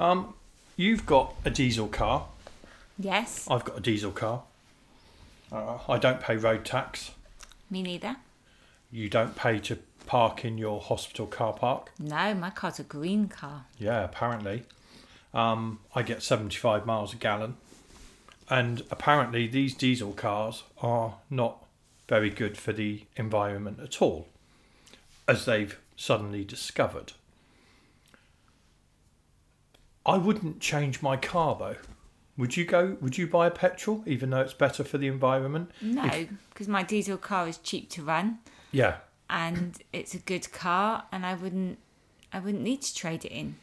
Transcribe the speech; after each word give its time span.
Um, 0.00 0.32
you've 0.76 1.04
got 1.04 1.34
a 1.44 1.50
diesel 1.50 1.86
car. 1.86 2.26
Yes, 2.98 3.46
I've 3.50 3.66
got 3.66 3.76
a 3.76 3.80
diesel 3.80 4.12
car. 4.12 4.44
Uh, 5.52 5.76
I 5.86 5.98
don't 5.98 6.20
pay 6.22 6.36
road 6.36 6.64
tax. 6.64 7.10
me 7.70 7.82
neither. 7.82 8.16
You 8.90 9.10
don't 9.10 9.36
pay 9.36 9.58
to 9.60 9.78
park 10.06 10.42
in 10.42 10.56
your 10.56 10.80
hospital 10.80 11.26
car 11.26 11.52
park. 11.52 11.92
No, 11.98 12.32
my 12.32 12.48
car's 12.48 12.78
a 12.78 12.82
green 12.82 13.28
car. 13.28 13.66
Yeah, 13.78 14.02
apparently. 14.02 14.62
Um, 15.34 15.80
I 15.94 16.02
get 16.02 16.22
75 16.22 16.86
miles 16.86 17.12
a 17.12 17.16
gallon. 17.16 17.56
And 18.48 18.82
apparently, 18.90 19.46
these 19.48 19.74
diesel 19.74 20.12
cars 20.12 20.62
are 20.80 21.16
not 21.28 21.62
very 22.08 22.30
good 22.30 22.56
for 22.56 22.72
the 22.72 23.04
environment 23.16 23.78
at 23.80 24.00
all, 24.00 24.28
as 25.28 25.44
they've 25.44 25.78
suddenly 25.94 26.42
discovered. 26.42 27.12
I 30.10 30.18
wouldn't 30.18 30.60
change 30.60 31.02
my 31.02 31.16
car 31.16 31.56
though. 31.58 31.76
Would 32.36 32.56
you 32.56 32.64
go? 32.64 32.96
Would 33.00 33.16
you 33.16 33.26
buy 33.26 33.46
a 33.46 33.50
petrol, 33.50 34.02
even 34.06 34.30
though 34.30 34.40
it's 34.40 34.54
better 34.54 34.82
for 34.82 34.98
the 34.98 35.06
environment? 35.06 35.70
No, 35.80 36.26
because 36.48 36.66
my 36.68 36.82
diesel 36.82 37.16
car 37.16 37.46
is 37.46 37.58
cheap 37.58 37.90
to 37.90 38.02
run 38.02 38.38
Yeah, 38.72 38.96
and 39.28 39.78
it's 39.92 40.14
a 40.14 40.18
good 40.18 40.50
car, 40.52 41.04
and 41.12 41.24
I 41.24 41.34
wouldn't, 41.34 41.78
I 42.32 42.40
wouldn't 42.40 42.62
need 42.62 42.82
to 42.82 42.94
trade 42.94 43.24
it 43.24 43.32
in. 43.32 43.56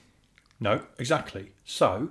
No, 0.60 0.84
exactly. 0.98 1.52
So, 1.66 2.10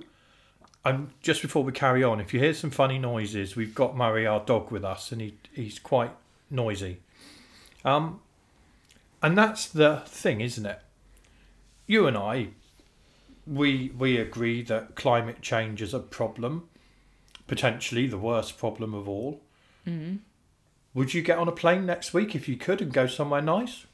um, 0.85 1.11
just 1.21 1.41
before 1.41 1.63
we 1.63 1.71
carry 1.71 2.03
on, 2.03 2.19
if 2.19 2.33
you 2.33 2.39
hear 2.39 2.53
some 2.53 2.69
funny 2.69 2.99
noises, 2.99 3.55
we've 3.55 3.73
got 3.73 3.97
Murray, 3.97 4.27
our 4.27 4.41
dog, 4.41 4.71
with 4.71 4.83
us, 4.83 5.11
and 5.11 5.21
he 5.21 5.35
he's 5.51 5.79
quite 5.79 6.11
noisy. 6.51 6.99
Um, 7.83 8.19
and 9.23 9.37
that's 9.37 9.67
the 9.67 10.03
thing, 10.05 10.41
isn't 10.41 10.65
it? 10.65 10.81
You 11.87 12.05
and 12.05 12.17
I, 12.17 12.49
we 13.47 13.91
we 13.97 14.17
agree 14.17 14.61
that 14.63 14.95
climate 14.95 15.41
change 15.41 15.81
is 15.81 15.93
a 15.93 15.99
problem, 15.99 16.67
potentially 17.47 18.07
the 18.07 18.17
worst 18.17 18.57
problem 18.57 18.93
of 18.93 19.07
all. 19.07 19.41
Mm. 19.87 20.19
Would 20.93 21.13
you 21.13 21.21
get 21.21 21.37
on 21.37 21.47
a 21.47 21.51
plane 21.51 21.85
next 21.85 22.13
week 22.13 22.35
if 22.35 22.49
you 22.49 22.57
could 22.57 22.81
and 22.81 22.91
go 22.91 23.07
somewhere 23.07 23.41
nice? 23.41 23.85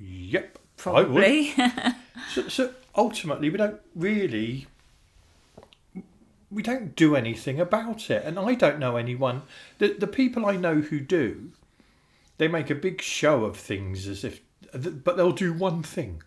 Yep, 0.00 0.58
I 0.86 1.02
would. 1.02 1.06
Probably. 1.06 1.54
So, 2.34 2.48
so 2.48 2.74
ultimately, 2.96 3.48
we 3.48 3.56
don't 3.56 3.80
really, 3.94 4.66
we 6.50 6.62
don't 6.62 6.94
do 6.94 7.14
anything 7.16 7.58
about 7.58 8.10
it, 8.10 8.22
and 8.24 8.38
I 8.38 8.54
don't 8.54 8.78
know 8.78 8.96
anyone. 8.96 9.42
The 9.78 9.94
the 9.94 10.08
people 10.08 10.44
I 10.44 10.56
know 10.56 10.80
who 10.80 11.00
do, 11.00 11.52
they 12.36 12.48
make 12.48 12.70
a 12.70 12.74
big 12.74 13.00
show 13.00 13.44
of 13.44 13.56
things 13.56 14.08
as 14.08 14.24
if, 14.24 14.40
but 14.72 15.16
they'll 15.16 15.32
do 15.32 15.52
one 15.52 15.82
thing, 15.82 16.22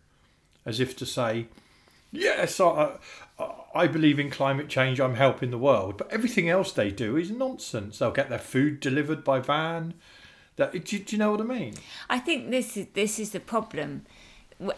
as 0.65 0.79
if 0.79 0.95
to 0.97 1.05
say, 1.05 1.47
yes, 2.11 2.59
I, 2.59 2.97
I, 3.39 3.51
I 3.73 3.87
believe 3.87 4.19
in 4.19 4.29
climate 4.29 4.69
change. 4.69 4.99
I'm 4.99 5.15
helping 5.15 5.51
the 5.51 5.57
world, 5.57 5.97
but 5.97 6.11
everything 6.11 6.49
else 6.49 6.71
they 6.71 6.91
do 6.91 7.17
is 7.17 7.31
nonsense. 7.31 7.99
They'll 7.99 8.11
get 8.11 8.29
their 8.29 8.39
food 8.39 8.79
delivered 8.79 9.23
by 9.23 9.39
van. 9.39 9.93
That 10.57 10.71
do, 10.73 10.79
do 10.79 11.03
you 11.07 11.17
know 11.17 11.31
what 11.31 11.41
I 11.41 11.45
mean? 11.45 11.75
I 12.09 12.19
think 12.19 12.51
this 12.51 12.75
is 12.77 12.87
this 12.93 13.19
is 13.19 13.31
the 13.31 13.39
problem. 13.39 14.05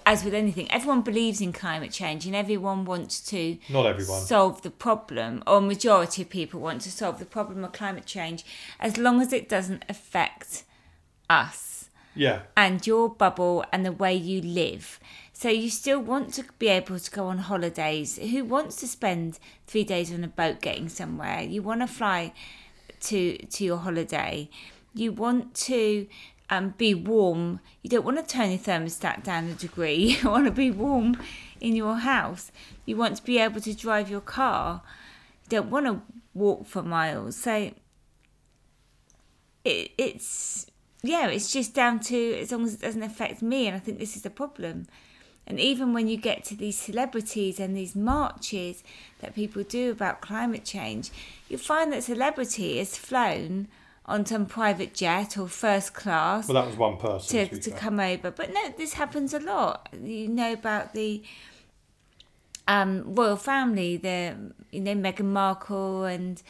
As 0.06 0.24
with 0.24 0.34
anything, 0.34 0.72
everyone 0.72 1.02
believes 1.02 1.42
in 1.42 1.52
climate 1.52 1.92
change, 1.92 2.26
and 2.26 2.34
everyone 2.34 2.86
wants 2.86 3.20
to 3.32 3.58
Not 3.70 3.86
everyone. 3.86 4.22
solve 4.22 4.62
the 4.62 4.70
problem, 4.70 5.44
or 5.46 5.60
majority 5.60 6.22
of 6.22 6.30
people 6.30 6.62
want 6.62 6.82
to 6.84 6.92
solve 6.92 7.20
the 7.20 7.26
problem 7.26 7.66
of 7.66 7.74
climate 7.74 8.06
change, 8.06 8.46
as 8.80 8.98
long 8.98 9.20
as 9.20 9.34
it 9.34 9.50
doesn't 9.50 9.84
affect 9.90 10.64
us 11.30 11.90
Yeah, 12.16 12.44
and 12.56 12.86
your 12.88 13.10
bubble 13.10 13.66
and 13.74 13.86
the 13.86 13.92
way 13.92 14.14
you 14.14 14.42
live. 14.42 15.02
So 15.34 15.50
you 15.50 15.70
still 15.70 16.00
want 16.00 16.34
to 16.36 16.46
be 16.60 16.68
able 16.68 17.00
to 17.00 17.12
go 17.12 17.26
on 17.26 17.40
holidays. 17.40 18.18
Who 18.18 18.46
wants 18.46 18.76
to 18.78 18.88
spend 18.88 19.40
three 19.66 19.84
days 19.84 20.14
on 20.14 20.24
a 20.24 20.28
boat 20.28 20.62
getting 20.62 20.88
somewhere? 20.90 21.42
You 21.42 21.62
want 21.64 21.82
to 21.82 21.88
fly 21.88 22.34
to 23.02 23.38
to 23.38 23.64
your 23.64 23.78
holiday. 23.78 24.50
You 24.94 25.12
want 25.12 25.56
to 25.56 26.08
um, 26.50 26.76
be 26.78 26.94
warm. 26.94 27.60
You 27.82 27.90
don't 27.90 28.06
want 28.06 28.18
to 28.18 28.24
turn 28.24 28.52
your 28.52 28.60
thermostat 28.60 29.24
down 29.24 29.48
a 29.50 29.54
degree. 29.54 30.18
You 30.22 30.30
want 30.30 30.46
to 30.46 30.52
be 30.52 30.70
warm 30.70 31.18
in 31.60 31.76
your 31.76 31.96
house. 31.96 32.52
You 32.86 32.96
want 32.96 33.18
to 33.18 33.24
be 33.24 33.40
able 33.40 33.60
to 33.62 33.76
drive 33.76 34.10
your 34.10 34.22
car. 34.22 34.84
You 35.44 35.50
don't 35.50 35.72
want 35.72 35.88
to 35.88 36.02
walk 36.34 36.68
for 36.68 36.84
miles. 36.84 37.36
So 37.38 37.72
it, 39.66 39.92
it's 39.98 40.68
yeah, 41.02 41.28
it's 41.28 41.52
just 41.52 41.74
down 41.74 42.00
to 42.02 42.40
as 42.40 42.52
long 42.52 42.64
as 42.66 42.76
it 42.76 42.82
doesn't 42.82 43.04
affect 43.04 43.42
me, 43.42 43.68
and 43.68 43.76
I 43.76 43.80
think 43.80 44.00
this 44.00 44.16
is 44.16 44.22
the 44.22 44.30
problem. 44.30 44.88
And 45.46 45.60
even 45.60 45.94
when 45.94 46.08
you 46.08 46.18
get 46.18 46.44
to 46.46 46.56
these 46.56 46.78
celebrities 46.78 47.60
and 47.60 47.76
these 47.76 47.96
marches 47.96 48.84
that 49.20 49.36
people 49.36 49.64
do 49.64 49.92
about 49.92 50.22
climate 50.22 50.64
change, 50.64 51.12
you 51.50 51.58
find 51.58 51.92
that 51.92 52.04
celebrity 52.04 52.80
is 52.80 52.98
flown 52.98 53.68
on 54.06 54.26
some 54.26 54.46
private 54.46 54.94
jet 54.94 55.38
or 55.38 55.48
first 55.48 55.94
class 55.94 56.48
well, 56.48 56.62
that 56.62 56.68
was 56.68 56.78
one 56.78 56.98
person. 56.98 57.48
to, 57.48 57.60
to 57.60 57.72
come 57.72 58.00
over. 58.00 58.32
But 58.32 58.54
no, 58.54 58.74
this 58.78 58.94
happens 58.94 59.34
a 59.34 59.40
lot. 59.40 59.90
You 60.02 60.28
know 60.28 60.54
about 60.54 60.94
the 60.94 61.24
um, 62.68 63.16
royal 63.16 63.38
family, 63.38 63.98
the 63.98 64.36
you 64.72 64.82
know 64.82 64.96
Meghan 64.96 65.26
Markle 65.26 66.06
and 66.06 66.42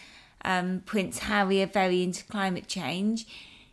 um, 0.46 0.82
Prince 0.86 1.20
Harry 1.20 1.62
are 1.62 1.68
very 1.68 2.04
into 2.04 2.24
climate 2.26 2.68
change, 2.68 3.26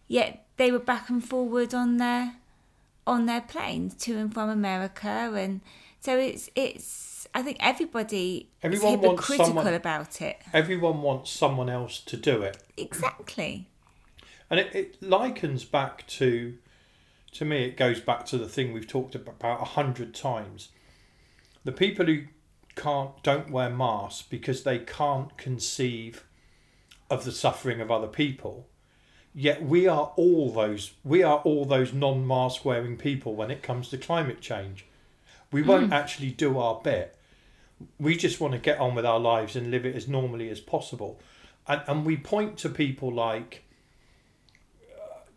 yet 0.08 0.46
they 0.56 0.70
were 0.70 0.78
back 0.78 1.08
and 1.08 1.24
forward 1.24 1.74
on 1.74 1.96
their 1.96 2.34
on 3.06 3.26
their 3.26 3.40
planes 3.40 3.94
to 4.04 4.16
and 4.16 4.32
from 4.32 4.48
America, 4.48 5.08
and 5.34 5.60
so 6.00 6.18
it's 6.18 6.48
it's. 6.54 7.08
I 7.34 7.42
think 7.42 7.58
everybody 7.60 8.48
Everyone 8.62 8.94
is 8.94 9.00
hypocritical 9.00 9.46
someone- 9.46 9.74
about 9.74 10.20
it. 10.20 10.38
Everyone 10.52 11.02
wants 11.02 11.30
someone 11.30 11.68
else 11.68 12.00
to 12.00 12.16
do 12.16 12.42
it. 12.42 12.56
Exactly. 12.76 13.68
And 14.48 14.58
it, 14.58 14.74
it 14.74 15.02
likens 15.02 15.64
back 15.64 16.06
to, 16.08 16.56
to 17.32 17.44
me, 17.44 17.64
it 17.66 17.76
goes 17.76 18.00
back 18.00 18.26
to 18.26 18.38
the 18.38 18.48
thing 18.48 18.72
we've 18.72 18.88
talked 18.88 19.14
about 19.14 19.60
a 19.60 19.64
hundred 19.64 20.12
times. 20.12 20.70
The 21.62 21.70
people 21.70 22.06
who 22.06 22.22
can't, 22.74 23.22
don't 23.22 23.50
wear 23.52 23.70
masks 23.70 24.22
because 24.28 24.64
they 24.64 24.78
can't 24.80 25.36
conceive 25.36 26.24
of 27.08 27.24
the 27.24 27.32
suffering 27.32 27.80
of 27.80 27.92
other 27.92 28.08
people. 28.08 28.66
Yet 29.34 29.62
we 29.62 29.86
are 29.86 30.12
all 30.16 30.50
those, 30.52 30.92
we 31.04 31.22
are 31.22 31.38
all 31.38 31.64
those 31.64 31.92
non-mask 31.92 32.64
wearing 32.64 32.96
people 32.96 33.34
when 33.36 33.50
it 33.50 33.62
comes 33.62 33.88
to 33.90 33.98
climate 33.98 34.40
change. 34.40 34.86
We 35.52 35.62
won't 35.62 35.90
mm. 35.90 35.94
actually 35.94 36.30
do 36.30 36.58
our 36.58 36.80
bit. 36.82 37.16
We 37.98 38.16
just 38.16 38.40
want 38.40 38.52
to 38.54 38.58
get 38.58 38.78
on 38.78 38.94
with 38.94 39.06
our 39.06 39.20
lives 39.20 39.56
and 39.56 39.70
live 39.70 39.86
it 39.86 39.96
as 39.96 40.08
normally 40.08 40.50
as 40.50 40.60
possible. 40.60 41.20
And, 41.66 41.82
and 41.86 42.04
we 42.04 42.16
point 42.16 42.58
to 42.58 42.68
people 42.68 43.12
like 43.12 43.64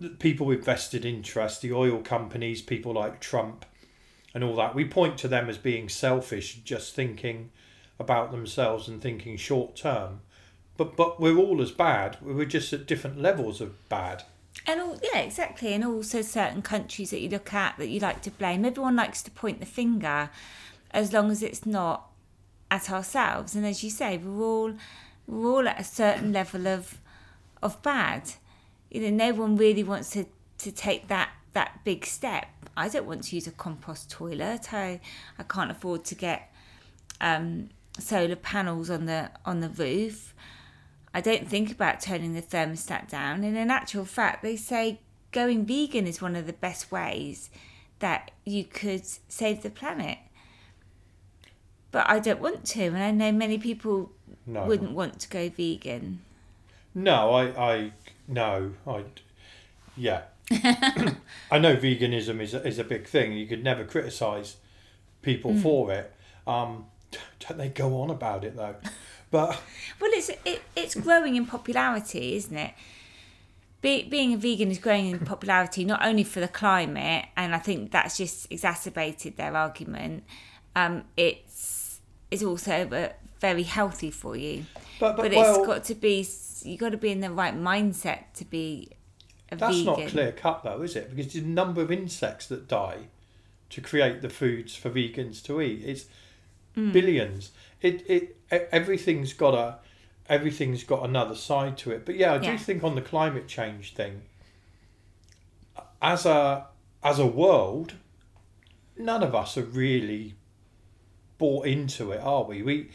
uh, 0.03 0.07
people 0.19 0.47
with 0.47 0.65
vested 0.65 1.05
interest, 1.05 1.61
the 1.61 1.73
oil 1.73 1.99
companies, 1.99 2.61
people 2.61 2.93
like 2.93 3.19
Trump, 3.19 3.65
and 4.33 4.43
all 4.43 4.55
that. 4.55 4.73
We 4.73 4.85
point 4.85 5.17
to 5.19 5.27
them 5.27 5.49
as 5.49 5.57
being 5.57 5.87
selfish, 5.87 6.61
just 6.63 6.95
thinking 6.95 7.51
about 7.99 8.31
themselves 8.31 8.87
and 8.87 9.01
thinking 9.01 9.37
short 9.37 9.75
term. 9.75 10.21
But 10.77 10.95
but 10.95 11.19
we're 11.19 11.37
all 11.37 11.61
as 11.61 11.71
bad. 11.71 12.17
We're 12.21 12.45
just 12.45 12.73
at 12.73 12.85
different 12.85 13.21
levels 13.21 13.61
of 13.61 13.89
bad. 13.89 14.23
And 14.65 14.79
all, 14.79 14.99
yeah, 15.03 15.19
exactly. 15.19 15.73
And 15.73 15.83
also 15.83 16.21
certain 16.21 16.61
countries 16.61 17.09
that 17.11 17.19
you 17.19 17.29
look 17.29 17.53
at 17.53 17.77
that 17.77 17.89
you 17.89 17.99
like 17.99 18.21
to 18.23 18.31
blame. 18.31 18.65
Everyone 18.65 18.95
likes 18.95 19.21
to 19.23 19.31
point 19.31 19.59
the 19.59 19.65
finger, 19.65 20.29
as 20.91 21.11
long 21.11 21.31
as 21.31 21.43
it's 21.43 21.65
not 21.65 22.09
at 22.71 22.89
ourselves. 22.89 23.55
And 23.55 23.65
as 23.65 23.83
you 23.83 23.89
say, 23.89 24.17
we're 24.17 24.43
all 24.43 24.73
we're 25.27 25.49
all 25.49 25.67
at 25.67 25.79
a 25.79 25.83
certain 25.83 26.31
level 26.31 26.67
of 26.67 26.99
of 27.61 27.81
bad. 27.81 28.33
You 28.89 29.01
know, 29.01 29.31
no 29.31 29.33
one 29.33 29.55
really 29.57 29.83
wants 29.83 30.11
to 30.11 30.25
to 30.59 30.71
take 30.71 31.07
that 31.07 31.29
that 31.53 31.83
big 31.83 32.05
step. 32.05 32.47
I 32.75 32.89
don't 32.89 33.05
want 33.05 33.25
to 33.25 33.35
use 33.35 33.47
a 33.47 33.51
compost 33.51 34.09
toilet. 34.09 34.73
I 34.73 34.99
I 35.37 35.43
can't 35.43 35.71
afford 35.71 36.03
to 36.05 36.15
get 36.15 36.51
um, 37.21 37.69
solar 37.99 38.35
panels 38.35 38.89
on 38.89 39.05
the 39.05 39.31
on 39.45 39.59
the 39.59 39.69
roof. 39.69 40.33
I 41.13 41.21
don't 41.21 41.47
think 41.47 41.71
about 41.71 42.01
turning 42.01 42.33
the 42.33 42.41
thermostat 42.41 43.07
down. 43.09 43.43
And 43.43 43.55
in 43.55 43.69
actual 43.69 44.05
fact, 44.05 44.41
they 44.43 44.55
say 44.55 44.99
going 45.31 45.65
vegan 45.65 46.07
is 46.07 46.21
one 46.21 46.35
of 46.35 46.47
the 46.47 46.53
best 46.53 46.91
ways 46.91 47.49
that 47.99 48.31
you 48.45 48.63
could 48.63 49.03
save 49.27 49.61
the 49.61 49.69
planet. 49.69 50.17
But 51.91 52.09
I 52.09 52.19
don't 52.19 52.41
want 52.41 52.65
to, 52.67 52.83
and 52.85 52.97
I 53.03 53.11
know 53.11 53.31
many 53.31 53.57
people 53.59 54.11
No, 54.47 54.65
wouldn't 54.65 54.91
want 54.93 55.19
to 55.19 55.29
go 55.29 55.49
vegan. 55.49 56.21
no, 56.95 57.31
I 57.31 57.71
I 57.73 57.91
no, 58.27 58.73
I 58.87 59.03
yeah. 59.95 60.23
I 60.51 61.59
know 61.59 61.75
veganism 61.75 62.41
is 62.41 62.53
a, 62.53 62.65
is 62.67 62.79
a 62.79 62.83
big 62.83 63.07
thing. 63.07 63.33
You 63.33 63.45
could 63.45 63.63
never 63.63 63.85
criticize 63.85 64.57
people 65.21 65.55
for 65.55 65.91
it. 65.91 66.13
Um, 66.47 66.85
don't 67.39 67.57
they 67.59 67.69
go 67.69 68.01
on 68.01 68.09
about 68.09 68.43
it 68.43 68.55
though? 68.55 68.75
But 69.33 69.59
Well, 69.99 70.11
it's 70.13 70.29
it, 70.45 70.61
it's 70.75 70.93
growing 70.95 71.35
in 71.35 71.45
popularity, 71.47 72.35
isn't 72.35 72.55
it? 72.55 72.73
Be, 73.81 74.03
being 74.03 74.33
a 74.33 74.37
vegan 74.37 74.69
is 74.71 74.77
growing 74.77 75.07
in 75.07 75.19
popularity 75.19 75.83
not 75.83 76.05
only 76.05 76.23
for 76.23 76.39
the 76.39 76.47
climate, 76.47 77.25
and 77.35 77.53
I 77.53 77.57
think 77.57 77.91
that's 77.91 78.15
just 78.15 78.47
exacerbated 78.51 79.35
their 79.35 79.57
argument. 79.57 80.23
Um, 80.75 81.03
it's 81.17 81.99
is 82.31 82.43
also 82.43 82.87
uh, 82.89 83.09
very 83.39 83.63
healthy 83.63 84.11
for 84.11 84.35
you. 84.35 84.65
But, 84.99 85.15
But, 85.17 85.23
but, 85.23 85.25
it's 85.33 85.35
well, 85.35 85.65
got 85.65 85.83
to 85.85 85.95
be 85.95 86.25
you 86.61 86.77
got 86.77 86.91
to 86.91 86.97
be 86.97 87.09
in 87.11 87.19
the 87.21 87.31
right 87.31 87.55
mindset 87.55 88.19
to 88.35 88.45
be 88.45 88.89
a 89.51 89.55
that's 89.55 89.77
vegan. 89.77 89.85
not 89.85 90.07
clear 90.09 90.31
cut 90.31 90.63
though, 90.63 90.81
is 90.83 90.95
it? 90.95 91.09
Because 91.13 91.33
the 91.33 91.41
number 91.41 91.81
of 91.81 91.91
insects 91.91 92.45
that 92.47 92.67
die 92.67 93.07
to 93.71 93.81
create 93.81 94.21
the 94.21 94.29
foods 94.29 94.75
for 94.75 94.91
vegans 94.91 95.41
to 95.45 95.59
eat 95.59 95.81
is 95.83 96.05
Mm. 96.75 96.91
billions. 96.91 97.51
It 97.81 98.03
it 98.09 98.42
everything's 98.71 99.33
got 99.33 99.53
a 99.53 99.79
everything's 100.29 100.83
got 100.83 101.03
another 101.07 101.35
side 101.35 101.77
to 101.77 101.91
it. 101.91 102.05
But 102.05 102.15
yeah, 102.15 102.33
I 102.33 102.37
do 102.37 102.47
Yeah. 102.47 102.57
think 102.57 102.83
on 102.83 102.95
the 102.95 103.01
climate 103.01 103.47
change 103.47 103.93
thing, 103.93 104.21
as 106.01 106.25
a 106.25 106.67
as 107.03 107.19
a 107.19 107.27
world, 107.27 107.93
none 108.97 109.23
of 109.23 109.35
us 109.35 109.57
are 109.57 109.63
really 109.63 110.35
bought 111.37 111.65
into 111.65 112.11
it, 112.11 112.21
are 112.21 112.43
we? 112.43 112.61
We 112.61 112.89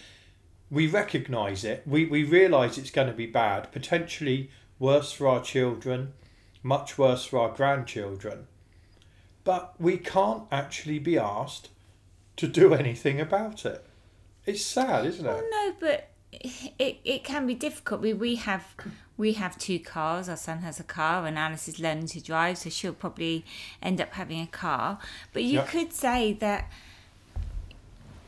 we 0.70 0.86
recognise 0.86 1.64
it. 1.64 1.82
We 1.86 2.06
we 2.06 2.24
realise 2.24 2.78
it's 2.78 2.90
going 2.90 3.08
to 3.08 3.14
be 3.14 3.26
bad, 3.26 3.72
potentially 3.72 4.50
worse 4.78 5.12
for 5.12 5.26
our 5.28 5.42
children, 5.42 6.12
much 6.62 6.96
worse 6.98 7.24
for 7.24 7.40
our 7.40 7.50
grandchildren. 7.50 8.46
But 9.44 9.74
we 9.80 9.96
can't 9.98 10.44
actually 10.52 10.98
be 10.98 11.18
asked 11.18 11.70
to 12.36 12.46
do 12.46 12.74
anything 12.74 13.20
about 13.20 13.64
it. 13.66 13.84
It's 14.48 14.64
sad, 14.64 15.04
isn't 15.04 15.26
Well, 15.26 15.38
it? 15.40 15.44
no, 15.50 15.74
but 15.78 16.08
it 16.32 16.96
it 17.04 17.22
can 17.22 17.46
be 17.46 17.54
difficult. 17.54 18.00
We 18.00 18.14
we 18.14 18.36
have 18.36 18.64
we 19.18 19.34
have 19.34 19.58
two 19.58 19.78
cars. 19.78 20.28
Our 20.28 20.38
son 20.38 20.58
has 20.62 20.80
a 20.80 20.84
car, 20.84 21.26
and 21.26 21.38
Alice 21.38 21.68
is 21.68 21.78
learning 21.78 22.06
to 22.08 22.20
drive, 22.22 22.56
so 22.56 22.70
she'll 22.70 22.94
probably 22.94 23.44
end 23.82 24.00
up 24.00 24.14
having 24.14 24.40
a 24.40 24.46
car. 24.46 24.98
But 25.34 25.42
you 25.42 25.60
could 25.62 25.92
say 25.92 26.32
that 26.34 26.70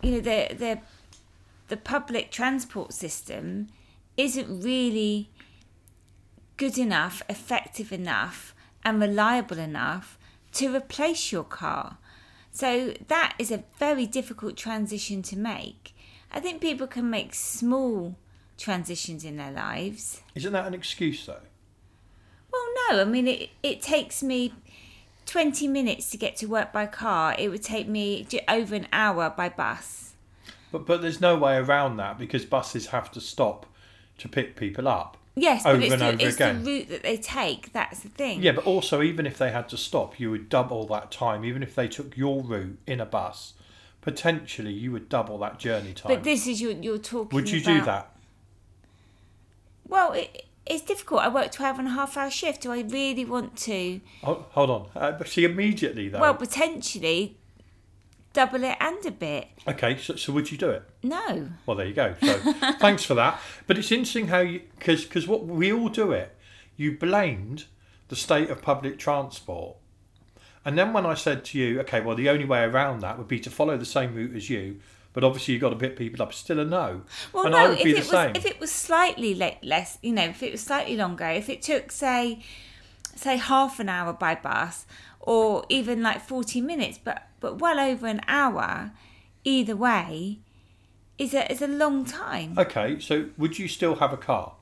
you 0.03 0.11
know 0.13 0.21
the 0.21 0.55
the 0.55 0.79
the 1.69 1.77
public 1.79 2.31
transport 2.31 2.93
system 2.93 3.69
isn't 4.17 4.63
really 4.63 5.31
good 6.59 6.77
enough, 6.77 7.23
effective 7.31 7.93
enough, 7.93 8.55
and 8.85 9.01
reliable 9.01 9.59
enough 9.59 10.19
to 10.53 10.75
replace 10.75 11.33
your 11.33 11.45
car. 11.45 11.97
So 12.53 12.95
that 13.09 13.35
is 13.39 13.51
a 13.51 13.65
very 13.79 14.07
difficult 14.07 14.59
transition 14.59 15.23
to 15.23 15.37
make. 15.39 15.95
I 16.33 16.41
think 16.41 16.61
people 16.61 16.87
can 16.87 17.11
make 17.11 17.35
small 17.35 18.17
transitions 18.59 19.25
in 19.25 19.37
their 19.37 19.51
lives. 19.51 20.23
Isn't 20.35 20.53
that 20.53 20.67
an 20.67 20.75
excuse 20.75 21.27
though? 21.27 21.41
Well, 22.53 22.63
no, 22.91 23.01
I 23.01 23.05
mean, 23.05 23.29
it, 23.29 23.51
it 23.63 23.81
takes 23.83 24.23
me 24.23 24.53
20 25.27 25.69
minutes 25.69 26.11
to 26.11 26.17
get 26.17 26.37
to 26.37 26.47
work 26.47 26.73
by 26.73 26.87
car. 26.87 27.35
It 27.39 27.49
would 27.49 27.63
take 27.63 27.89
me 27.89 28.27
over 28.49 28.75
an 28.75 28.87
hour 28.93 29.31
by 29.31 29.49
bus. 29.49 30.15
But 30.73 30.87
but 30.87 31.03
there's 31.03 31.21
no 31.21 31.37
way 31.37 31.57
around 31.57 31.97
that 31.97 32.19
because 32.19 32.45
buses 32.45 32.89
have 32.89 33.11
to 33.13 33.21
stop 33.21 33.67
to 34.19 34.29
pick 34.29 34.57
people 34.57 34.87
up. 34.87 35.17
Yes, 35.37 35.65
Over 35.65 35.79
but 35.79 35.85
it's, 35.85 35.93
and 35.93 36.03
the, 36.03 36.07
over 36.07 36.17
it's 36.21 36.35
again. 36.37 36.65
the 36.65 36.71
route 36.71 36.89
that 36.89 37.03
they 37.03 37.17
take. 37.17 37.73
That's 37.73 38.01
the 38.01 38.09
thing. 38.09 38.43
Yeah, 38.43 38.53
but 38.53 38.67
also 38.67 39.01
even 39.01 39.27
if 39.27 39.39
they 39.39 39.51
had 39.51 39.69
to 39.71 39.77
stop, 39.77 40.19
you 40.19 40.31
would 40.31 40.49
double 40.49 40.87
that 40.89 41.11
time. 41.11 41.45
Even 41.45 41.63
if 41.63 41.75
they 41.75 41.89
took 41.89 42.17
your 42.17 42.43
route 42.43 42.79
in 42.87 43.01
a 43.01 43.07
bus, 43.07 43.55
potentially 44.01 44.73
you 44.73 44.93
would 44.93 45.09
double 45.09 45.39
that 45.39 45.59
journey 45.59 45.93
time. 45.93 46.15
But 46.15 46.25
this 46.25 46.47
is 46.47 46.61
your 46.61 46.73
you're 46.73 46.99
talking. 46.99 47.35
would 47.35 47.51
you 47.51 47.61
do 47.61 47.81
that? 47.83 48.15
Well, 49.87 50.13
it, 50.13 50.47
it's 50.67 50.83
difficult. 50.83 51.21
I 51.21 51.29
work 51.29 51.51
12 51.51 51.81
and 51.81 51.89
a 51.89 51.91
half 51.91 52.17
hour 52.17 52.31
shift. 52.31 52.63
Do 52.63 52.73
I 52.73 52.83
really 52.83 53.25
want 53.25 53.57
to? 53.59 54.01
Hold, 54.23 54.45
hold 54.51 54.71
on. 54.71 54.87
Uh, 54.95 55.25
see, 55.25 55.45
immediately 55.45 56.09
though. 56.09 56.21
Well, 56.21 56.35
potentially 56.35 57.37
double 58.33 58.63
it 58.63 58.77
and 58.79 59.05
a 59.05 59.11
bit. 59.11 59.49
okay, 59.67 59.97
so, 59.97 60.15
so 60.15 60.33
would 60.33 60.53
you 60.53 60.57
do 60.59 60.71
it? 60.71 60.85
No. 61.03 61.51
Well, 61.67 61.77
there 61.77 61.87
you 61.87 61.95
go. 61.95 62.15
So 62.23 62.39
thanks 62.81 63.05
for 63.05 63.15
that. 63.15 63.41
But 63.67 63.79
it's 63.79 63.91
interesting 63.91 64.29
how 64.29 64.39
you 64.41 64.63
because 64.79 65.05
because 65.05 65.27
what 65.27 65.45
we 65.45 65.73
all 65.73 65.89
do 65.89 66.13
it. 66.13 66.37
You 66.77 66.97
blamed 66.97 67.67
the 68.09 68.17
state 68.17 68.49
of 68.49 68.63
public 68.63 68.99
transport, 68.99 69.77
and 70.65 70.77
then 70.79 70.93
when 70.93 71.07
I 71.07 71.15
said 71.15 71.45
to 71.47 71.59
you, 71.59 71.81
okay, 71.81 72.01
well, 72.01 72.17
the 72.17 72.29
only 72.29 72.45
way 72.45 72.63
around 72.63 73.01
that 73.01 73.19
would 73.19 73.29
be 73.29 73.41
to 73.41 73.51
follow 73.51 73.77
the 73.77 73.85
same 73.85 74.15
route 74.15 74.37
as 74.37 74.51
you. 74.51 74.81
But 75.13 75.25
obviously, 75.25 75.55
you've 75.55 75.61
got 75.61 75.71
to 75.71 75.77
pick 75.77 75.97
people 75.97 76.23
up. 76.23 76.33
Still 76.33 76.61
a 76.61 76.65
no. 76.65 77.03
Well, 77.33 77.47
and 77.47 77.53
no. 77.53 77.59
I 77.59 77.69
would 77.69 77.79
if 77.79 77.85
be 77.85 77.91
it 77.91 77.95
the 77.95 77.99
was 78.01 78.09
same. 78.11 78.37
if 78.37 78.47
it 78.47 78.61
was 78.61 78.71
slightly 78.71 79.35
le- 79.35 79.57
less, 79.63 79.99
you 80.03 80.13
know, 80.13 80.25
if 80.25 80.43
it 80.43 80.53
was 80.53 80.61
slightly 80.61 80.97
longer, 80.97 81.27
if 81.27 81.49
it 81.49 81.63
took 81.63 81.91
say 81.91 82.43
say 83.17 83.37
half 83.37 83.81
an 83.81 83.89
hour 83.89 84.13
by 84.13 84.35
bus 84.37 84.87
or 85.19 85.65
even 85.69 86.03
like 86.03 86.21
40 86.21 86.61
minutes, 86.61 86.99
but 87.03 87.25
but 87.41 87.59
well 87.59 87.81
over 87.81 88.07
an 88.07 88.21
hour 88.29 88.93
either 89.43 89.75
way 89.75 90.39
is 91.19 91.35
a 91.35 91.51
is 91.51 91.61
a 91.61 91.67
long 91.67 92.05
time. 92.05 92.55
Okay, 92.57 93.01
so 93.01 93.31
would 93.37 93.59
you 93.59 93.67
still 93.67 93.97
have 93.97 94.13
a 94.13 94.17
car? 94.17 94.55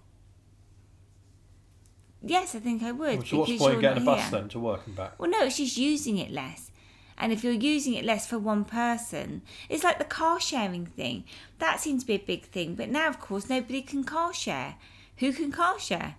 Yes, 2.22 2.54
I 2.54 2.58
think 2.58 2.82
I 2.82 2.92
would. 2.92 3.26
So 3.26 3.38
what's 3.38 3.50
the 3.50 3.56
because 3.56 3.68
point 3.68 3.80
getting 3.80 4.02
a 4.02 4.06
bus 4.06 4.28
here. 4.28 4.40
then 4.40 4.48
to 4.50 4.58
work 4.58 4.82
and 4.86 4.96
back? 4.96 5.18
Well, 5.18 5.30
no, 5.30 5.44
it's 5.44 5.56
just 5.58 5.76
using 5.76 6.18
it 6.18 6.30
less. 6.30 6.70
And 7.16 7.32
if 7.32 7.42
you're 7.42 7.52
using 7.52 7.94
it 7.94 8.04
less 8.04 8.26
for 8.26 8.38
one 8.38 8.64
person, 8.64 9.42
it's 9.68 9.82
like 9.82 9.98
the 9.98 10.04
car 10.04 10.40
sharing 10.40 10.86
thing. 10.86 11.24
That 11.58 11.80
seems 11.80 12.02
to 12.02 12.06
be 12.06 12.14
a 12.14 12.18
big 12.18 12.44
thing. 12.44 12.74
But 12.74 12.88
now, 12.90 13.08
of 13.08 13.20
course, 13.20 13.48
nobody 13.50 13.82
can 13.82 14.04
car 14.04 14.32
share. 14.32 14.76
Who 15.18 15.32
can 15.32 15.50
car 15.50 15.80
share? 15.80 16.14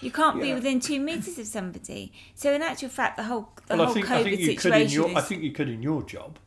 You 0.00 0.10
can't 0.10 0.40
be 0.40 0.54
within 0.54 0.80
two 0.80 0.98
meters 0.98 1.38
of 1.38 1.46
somebody. 1.46 2.12
So, 2.34 2.52
in 2.52 2.62
actual 2.62 2.88
fact, 2.88 3.16
the 3.18 3.24
whole 3.24 3.50
the 3.66 3.76
well, 3.76 3.82
I 3.82 3.84
whole 3.86 3.94
think 3.94 4.06
COVID 4.06 4.12
I 4.12 4.22
think 4.24 4.40
you 4.40 4.46
could 4.48 4.62
situation 4.62 4.86
in 4.86 4.90
your 4.90 5.10
is 5.10 5.16
I 5.16 5.20
think 5.20 5.42
you 5.42 5.52
could 5.52 5.68
in 5.68 5.82
your 5.82 6.02
job. 6.02 6.38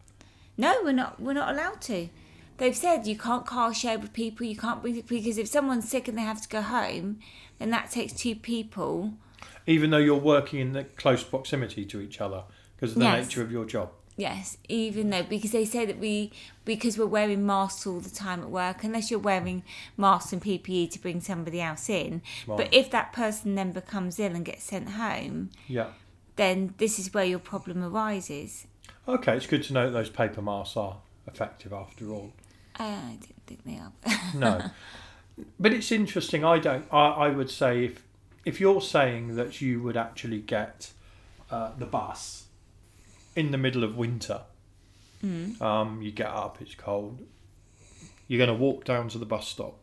no, 0.58 0.82
we're 0.84 0.92
not. 0.92 1.20
We're 1.20 1.34
not 1.34 1.54
allowed 1.54 1.82
to. 1.84 2.10
They've 2.58 2.76
said 2.76 3.08
you 3.08 3.18
can't 3.18 3.46
car 3.46 3.74
share 3.74 3.98
with 4.00 4.14
people. 4.14 4.46
You 4.46 4.56
can't 4.56 4.82
bring 4.82 5.02
because 5.02 5.38
if 5.38 5.48
someone's 5.48 5.90
sick 5.90 6.08
and 6.08 6.18
they 6.18 6.22
have 6.22 6.42
to 6.42 6.48
go 6.50 6.62
home, 6.62 7.20
then 7.60 7.70
that 7.72 7.92
takes 7.92 8.14
two 8.14 8.36
people. 8.36 9.14
even 9.66 9.92
though 9.92 9.98
you're 9.98 10.18
working 10.18 10.60
in 10.60 10.74
the 10.74 10.84
close 10.84 11.24
proximity 11.24 11.86
to 11.86 12.02
each 12.02 12.20
other 12.20 12.44
because 12.76 12.92
of 12.94 13.00
the 13.00 13.06
Yes. 13.06 13.26
nature 13.28 13.42
of 13.42 13.50
your 13.52 13.64
job. 13.66 13.90
Yes, 14.18 14.58
even 14.70 15.10
though 15.10 15.24
because 15.24 15.52
they 15.52 15.64
say 15.66 15.86
that 15.86 16.00
we 16.00 16.32
because 16.66 16.98
we're 16.98 17.06
wearing 17.06 17.46
masks 17.46 17.88
all 17.88 18.00
the 18.02 18.10
time 18.10 18.42
at 18.42 18.50
work, 18.50 18.84
unless 18.84 19.10
you're 19.10 19.20
wearing 19.22 19.64
masks 19.98 20.34
and 20.34 20.42
PPE 20.42 20.92
to 20.92 21.00
bring 21.00 21.22
somebody 21.22 21.62
else 21.62 21.90
in. 21.90 22.22
Smart. 22.44 22.58
But 22.60 22.74
if 22.74 22.92
that 22.92 23.14
person 23.14 23.56
then 23.56 23.72
becomes 23.72 24.20
ill 24.20 24.36
and 24.36 24.44
gets 24.46 24.66
sent 24.66 24.90
home, 24.90 25.50
Yeah. 25.68 25.92
then 26.36 26.74
this 26.78 27.00
is 27.00 27.14
where 27.14 27.26
your 27.26 27.40
problem 27.40 27.84
arises. 27.84 28.68
Okay, 29.08 29.36
it's 29.38 29.48
good 29.48 29.64
to 29.64 29.74
know 29.74 29.86
that 29.86 29.92
those 29.94 30.10
paper 30.10 30.42
masks 30.42 30.76
are 30.78 30.98
effective 31.26 31.72
after 31.74 32.12
all. 32.12 32.34
Uh, 32.80 32.84
I 32.84 33.18
don't 33.20 33.44
think 33.48 33.64
they 33.66 33.78
are. 33.80 33.92
No, 34.36 34.70
but 35.60 35.74
it's 35.74 35.92
interesting. 35.92 36.44
I 36.44 36.60
don't. 36.60 36.86
I, 36.92 37.08
I 37.08 37.30
would 37.30 37.50
say 37.50 37.86
if 37.86 38.04
if 38.46 38.60
you're 38.60 38.82
saying 38.82 39.36
that 39.36 39.62
you 39.62 39.82
would 39.82 39.96
actually 39.98 40.40
get 40.40 40.92
uh, 41.52 41.72
the 41.78 41.86
bus 41.86 42.46
in 43.36 43.52
the 43.52 43.58
middle 43.58 43.84
of 43.84 43.96
winter, 43.98 44.42
Mm. 45.24 45.62
um, 45.62 46.02
you 46.02 46.12
get 46.12 46.28
up, 46.28 46.58
it's 46.62 46.76
cold. 46.76 47.22
You're 48.28 48.46
going 48.46 48.50
to 48.58 48.62
walk 48.62 48.84
down 48.84 49.08
to 49.10 49.18
the 49.18 49.26
bus 49.26 49.48
stop. 49.48 49.76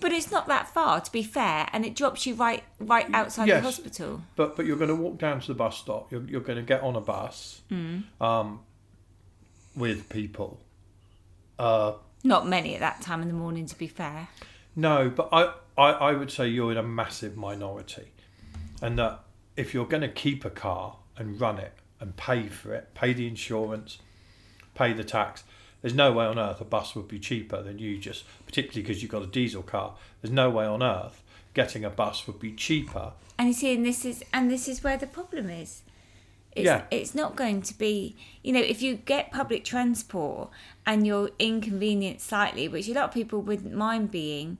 but 0.00 0.12
it's 0.12 0.30
not 0.30 0.48
that 0.48 0.68
far, 0.68 1.00
to 1.00 1.10
be 1.12 1.22
fair, 1.22 1.66
and 1.72 1.86
it 1.86 1.94
drops 1.96 2.26
you 2.26 2.34
right 2.34 2.62
right 2.78 3.06
outside 3.14 3.48
Yes. 3.48 3.60
the 3.62 3.66
hospital. 3.70 4.22
But 4.36 4.56
but 4.56 4.66
you're 4.66 4.76
going 4.76 4.88
to 4.96 5.02
walk 5.06 5.16
down 5.18 5.40
to 5.40 5.46
the 5.46 5.54
bus 5.54 5.78
stop. 5.78 6.10
You're 6.12 6.24
you're 6.24 6.40
going 6.42 6.56
to 6.58 6.62
get 6.64 6.82
on 6.82 6.94
a 6.96 7.00
bus 7.00 7.62
Mm. 7.70 8.02
um, 8.20 8.60
with 9.74 10.08
people. 10.10 10.60
Uh, 11.60 11.92
Not 12.24 12.46
many 12.48 12.74
at 12.74 12.80
that 12.80 13.00
time 13.02 13.22
in 13.22 13.28
the 13.28 13.34
morning, 13.34 13.66
to 13.66 13.76
be 13.78 13.86
fair. 13.86 14.28
no, 14.74 15.10
but 15.10 15.28
I, 15.32 15.52
I 15.76 15.90
I 16.08 16.12
would 16.12 16.30
say 16.30 16.48
you're 16.48 16.72
in 16.72 16.78
a 16.78 16.82
massive 16.82 17.36
minority, 17.36 18.08
and 18.82 18.98
that 18.98 19.20
if 19.56 19.74
you're 19.74 19.86
going 19.86 20.02
to 20.02 20.08
keep 20.08 20.44
a 20.44 20.50
car 20.50 20.96
and 21.16 21.40
run 21.40 21.58
it 21.58 21.72
and 22.00 22.16
pay 22.16 22.48
for 22.48 22.72
it, 22.74 22.94
pay 22.94 23.12
the 23.12 23.26
insurance, 23.26 23.98
pay 24.74 24.92
the 24.94 25.04
tax. 25.04 25.44
There's 25.82 25.94
no 25.94 26.12
way 26.12 26.26
on 26.26 26.38
earth 26.38 26.60
a 26.60 26.64
bus 26.64 26.94
would 26.94 27.08
be 27.08 27.18
cheaper 27.18 27.62
than 27.62 27.78
you 27.78 27.98
just, 27.98 28.24
particularly 28.46 28.82
because 28.82 29.02
you've 29.02 29.10
got 29.10 29.22
a 29.22 29.26
diesel 29.26 29.62
car. 29.62 29.94
There's 30.20 30.32
no 30.32 30.50
way 30.50 30.64
on 30.66 30.82
earth 30.82 31.22
getting 31.54 31.84
a 31.84 31.90
bus 31.90 32.26
would 32.26 32.38
be 32.38 32.52
cheaper. 32.52 33.12
And 33.38 33.48
you 33.48 33.54
see, 33.54 33.74
and 33.74 33.84
this 33.84 34.04
is 34.04 34.22
and 34.32 34.50
this 34.50 34.68
is 34.68 34.82
where 34.84 34.96
the 34.98 35.06
problem 35.06 35.48
is. 35.50 35.82
It's, 36.52 36.64
Yeah. 36.64 36.82
it's 36.90 37.14
not 37.14 37.36
going 37.36 37.62
to 37.62 37.78
be, 37.78 38.16
you 38.42 38.52
know, 38.52 38.60
if 38.60 38.82
you 38.82 38.96
get 38.96 39.30
public 39.30 39.64
transport 39.64 40.50
and 40.84 41.06
you're 41.06 41.30
inconvenienced 41.38 42.26
slightly, 42.26 42.66
which 42.68 42.88
a 42.88 42.92
lot 42.92 43.04
of 43.04 43.12
people 43.12 43.40
wouldn't 43.40 43.74
mind 43.74 44.10
being, 44.10 44.58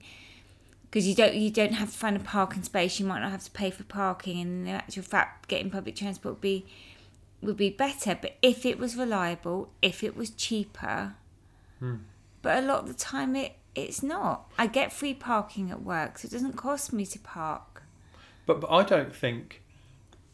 because 0.83 1.07
you 1.07 1.15
don't 1.15 1.33
you 1.35 1.49
don't 1.49 1.73
have 1.73 1.91
to 1.91 1.97
find 1.97 2.17
a 2.17 2.19
parking 2.19 2.63
space, 2.63 2.99
you 2.99 3.05
might 3.05 3.21
not 3.21 3.31
have 3.31 3.43
to 3.43 3.51
pay 3.51 3.71
for 3.71 3.83
parking, 3.83 4.41
and 4.41 4.67
in 4.67 4.73
actual 4.73 5.03
fact, 5.03 5.47
getting 5.47 5.69
public 5.69 5.95
transport 5.95 6.35
would 6.35 6.41
be 6.41 6.65
would 7.41 7.57
be 7.57 7.69
better. 7.69 8.17
But 8.21 8.37
if 8.41 8.65
it 8.65 8.77
was 8.77 8.95
reliable, 8.95 9.69
if 9.81 10.03
it 10.03 10.15
was 10.15 10.29
cheaper, 10.29 11.15
hmm. 11.79 11.95
but 12.41 12.61
a 12.61 12.65
lot 12.65 12.79
of 12.83 12.87
the 12.87 12.93
time 12.93 13.35
it 13.35 13.55
it's 13.73 14.03
not. 14.03 14.51
I 14.57 14.67
get 14.67 14.91
free 14.91 15.13
parking 15.13 15.71
at 15.71 15.81
work, 15.81 16.17
so 16.17 16.25
it 16.27 16.31
doesn't 16.31 16.57
cost 16.57 16.91
me 16.91 17.05
to 17.05 17.19
park. 17.19 17.83
But, 18.45 18.59
but 18.59 18.69
I 18.69 18.83
don't 18.83 19.15
think 19.15 19.60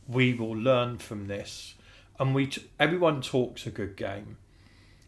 we 0.08 0.34
will 0.34 0.56
learn 0.56 0.98
from 0.98 1.28
this. 1.28 1.76
And 2.20 2.34
we 2.34 2.48
t- 2.48 2.64
everyone 2.80 3.22
talks 3.22 3.66
a 3.68 3.72
good 3.72 3.96
game. 3.96 4.38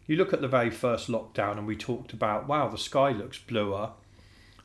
you 0.05 0.15
look 0.15 0.33
at 0.33 0.41
the 0.41 0.47
very 0.47 0.69
first 0.71 1.07
lockdown, 1.07 1.57
and 1.57 1.67
we 1.67 1.75
talked 1.75 2.13
about 2.13 2.47
wow, 2.47 2.67
the 2.67 2.77
sky 2.77 3.11
looks 3.11 3.37
bluer, 3.37 3.91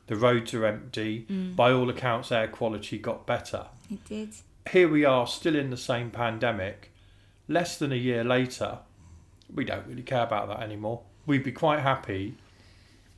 the 0.07 0.15
roads 0.15 0.53
are 0.53 0.65
empty. 0.65 1.25
Mm. 1.29 1.55
By 1.55 1.71
all 1.71 1.89
accounts, 1.89 2.31
air 2.31 2.47
quality 2.47 2.97
got 2.97 3.25
better. 3.25 3.65
It 3.91 4.03
did. 4.05 4.29
Here 4.71 4.87
we 4.87 5.05
are, 5.05 5.27
still 5.27 5.55
in 5.55 5.69
the 5.69 5.77
same 5.77 6.09
pandemic. 6.11 6.91
Less 7.47 7.77
than 7.77 7.91
a 7.91 7.95
year 7.95 8.23
later, 8.23 8.79
we 9.53 9.65
don't 9.65 9.85
really 9.87 10.03
care 10.03 10.23
about 10.23 10.47
that 10.47 10.61
anymore. 10.61 11.01
We'd 11.25 11.43
be 11.43 11.51
quite 11.51 11.79
happy. 11.79 12.35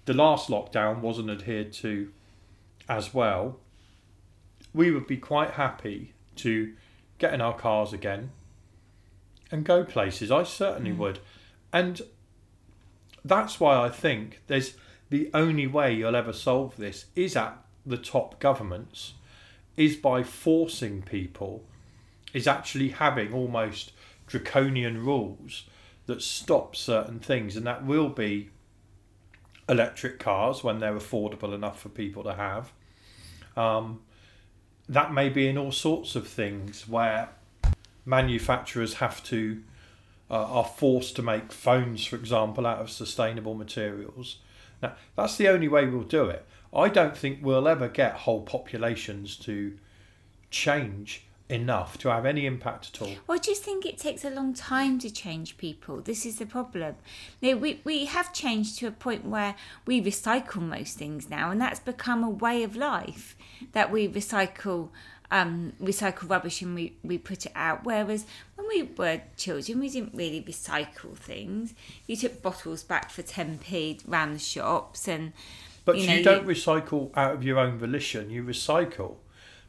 The 0.06 0.14
last 0.14 0.50
lockdown 0.50 1.00
wasn't 1.00 1.30
adhered 1.30 1.72
to 1.74 2.12
as 2.90 3.14
well. 3.14 3.60
We 4.74 4.92
would 4.92 5.08
be 5.08 5.18
quite 5.18 5.52
happy 5.52 6.14
to 6.38 6.74
get 7.18 7.34
in 7.34 7.42
our 7.42 7.56
cars 7.56 7.94
again 7.94 8.32
and 9.52 9.66
go 9.66 9.84
places. 9.84 10.32
I 10.32 10.44
certainly 10.44 10.92
Mm. 10.92 10.98
would. 10.98 11.20
And 11.74 12.02
that's 13.24 13.60
why 13.60 13.78
I 13.86 13.90
think 13.90 14.42
there's 14.48 14.76
the 15.10 15.30
only 15.34 15.68
way 15.68 15.94
you'll 15.94 16.16
ever 16.16 16.34
solve 16.34 16.76
this 16.78 17.06
is 17.16 17.36
at 17.36 17.58
the 17.86 17.98
top 17.98 18.40
governments, 18.40 19.14
is 19.78 19.96
by 19.96 20.24
forcing 20.24 21.02
people, 21.02 21.64
is 22.34 22.48
actually 22.48 22.90
having 22.90 23.34
almost 23.34 23.94
draconian 24.28 25.06
rules 25.06 25.64
that 26.08 26.22
stop 26.22 26.76
certain 26.76 27.20
things, 27.20 27.56
and 27.56 27.66
that 27.66 27.86
will 27.86 28.10
be 28.10 28.50
electric 29.70 30.20
cars 30.20 30.64
when 30.64 30.80
they're 30.80 30.96
affordable 30.96 31.54
enough 31.54 31.80
for 31.80 31.90
people 31.90 32.24
to 32.24 32.34
have. 32.34 32.72
Um, 33.56 34.02
that 34.90 35.14
may 35.14 35.30
be 35.30 35.48
in 35.48 35.58
all 35.58 35.72
sorts 35.72 36.16
of 36.16 36.28
things 36.28 36.88
where 36.88 37.30
manufacturers 38.06 38.96
have 38.96 39.24
to 39.26 39.62
uh, 40.30 40.46
are 40.46 40.66
forced 40.66 41.16
to 41.16 41.22
make 41.22 41.52
phones, 41.52 42.06
for 42.06 42.16
example, 42.16 42.66
out 42.66 42.80
of 42.80 42.90
sustainable 42.90 43.54
materials. 43.54 44.38
Now, 44.82 44.94
that's 45.16 45.38
the 45.38 45.48
only 45.48 45.68
way 45.68 45.86
we'll 45.86 46.04
do 46.04 46.26
it. 46.26 46.46
I 46.74 46.90
don't 46.90 47.16
think 47.16 47.40
we'll 47.42 47.68
ever 47.68 47.88
get 47.88 48.14
whole 48.14 48.42
populations 48.42 49.36
to 49.38 49.78
change 50.52 51.27
enough 51.50 51.98
to 52.00 52.10
have 52.10 52.26
any 52.26 52.46
impact 52.46 52.92
at 52.94 53.02
all. 53.02 53.16
Well, 53.26 53.38
I 53.38 53.40
just 53.40 53.64
think 53.64 53.86
it 53.86 53.98
takes 53.98 54.26
a 54.26 54.30
long 54.30 54.54
time 54.54 55.00
to 55.00 55.10
change 55.10 55.58
people. 55.58 56.02
This 56.02 56.26
is 56.26 56.38
the 56.40 56.46
problem. 56.46 56.96
You 57.42 57.52
know, 57.52 57.58
we, 57.58 57.80
we 57.84 58.06
have 58.06 58.34
changed 58.34 58.78
to 58.80 58.88
a 58.88 58.92
point 58.92 59.26
where 59.26 59.56
we 59.86 60.02
recycle 60.02 60.62
most 60.62 60.98
things 60.98 61.30
now, 61.30 61.50
and 61.52 61.62
that's 61.62 61.80
become 61.80 62.24
a 62.24 62.30
way 62.30 62.64
of 62.64 62.76
life 62.76 63.36
that 63.72 63.92
we 63.92 64.08
recycle 64.10 64.90
um, 65.30 65.74
recycle 65.82 66.30
rubbish 66.30 66.62
and 66.62 66.74
we, 66.74 66.96
we 67.04 67.18
put 67.18 67.46
it 67.46 67.52
out. 67.54 67.84
Whereas 67.84 68.26
when 68.56 68.66
we 68.70 68.84
were 68.84 69.22
children, 69.36 69.82
we 69.82 69.90
didn't 69.90 70.14
really 70.16 70.42
recycle 70.42 71.18
things. 71.18 71.74
You 72.08 72.16
took 72.16 72.42
bottles 72.42 72.82
back 72.84 73.10
for 73.10 73.24
10p 73.24 74.04
round 74.08 74.36
the 74.36 74.40
shops 74.40 75.06
and 75.06 75.34
But 75.84 75.98
You 75.98 76.10
you, 76.10 76.24
don't 76.24 76.48
you- 76.48 76.54
recycle 76.56 77.12
out 77.18 77.34
of 77.36 77.44
your 77.44 77.60
own 77.60 77.78
volition. 77.78 78.30
You 78.30 78.42
recycle 78.44 79.16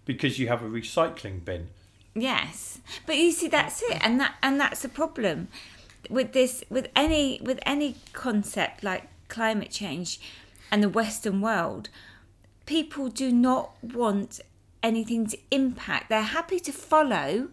because 0.09 0.39
you 0.39 0.49
have 0.49 0.63
a 0.63 0.69
recycling 0.69 1.45
bin. 1.45 1.69
Yes, 2.15 2.81
but 3.07 3.17
you 3.17 3.31
see, 3.31 3.47
that's 3.47 3.83
it, 3.83 3.99
and 4.01 4.19
that 4.19 4.35
and 4.43 4.59
that's 4.59 4.83
a 4.83 4.89
problem 4.89 5.49
with 6.09 6.33
this 6.33 6.65
with 6.69 6.89
any 6.97 7.39
with 7.43 7.61
any 7.65 7.97
concept 8.15 8.83
like 8.83 9.05
climate 9.29 9.71
change 9.71 10.19
and 10.73 10.83
the 10.83 10.89
Western 10.89 11.41
world. 11.43 11.91
People 12.65 13.09
do 13.09 13.31
not 13.31 13.73
want 13.83 14.41
anything 14.83 15.27
to 15.27 15.39
impact. 15.51 16.09
They're 16.09 16.23
happy 16.23 16.59
to 16.61 16.73
follow 16.73 17.49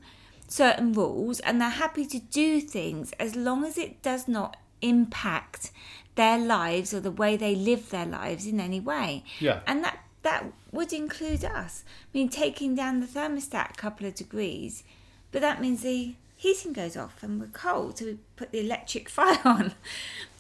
certain 0.48 0.94
rules 0.94 1.40
and 1.42 1.60
they're 1.60 1.70
happy 1.70 2.06
to 2.06 2.20
do 2.20 2.62
things 2.62 3.12
as 3.20 3.36
long 3.36 3.66
as 3.66 3.78
it 3.78 4.02
does 4.02 4.28
not 4.28 4.58
impact 4.82 5.72
their 6.16 6.38
lives 6.38 6.94
or 6.94 7.00
the 7.00 7.12
way 7.12 7.36
they 7.36 7.56
live 7.56 7.90
their 7.90 8.06
lives 8.06 8.46
in 8.46 8.60
any 8.60 8.80
way. 8.80 9.24
Yeah. 9.40 9.62
And 9.68 9.84
that 9.84 10.05
that 10.26 10.44
would 10.72 10.92
include 10.92 11.46
us. 11.46 11.84
I 12.04 12.18
mean, 12.18 12.30
taking 12.30 12.74
down 12.74 13.00
the 13.00 13.06
thermostat 13.06 13.70
a 13.70 13.74
couple 13.74 14.08
of 14.08 14.16
degrees, 14.16 14.84
but 15.32 15.42
that 15.42 15.62
means 15.62 15.84
the 15.84 16.16
heating 16.36 16.74
goes 16.74 16.98
off 16.98 17.22
and 17.22 17.40
we're 17.40 17.48
cold, 17.48 18.00
so 18.00 18.06
we 18.06 18.18
put 18.36 18.52
the 18.52 18.60
electric 18.60 19.08
fire 19.18 19.40
on. 19.46 19.76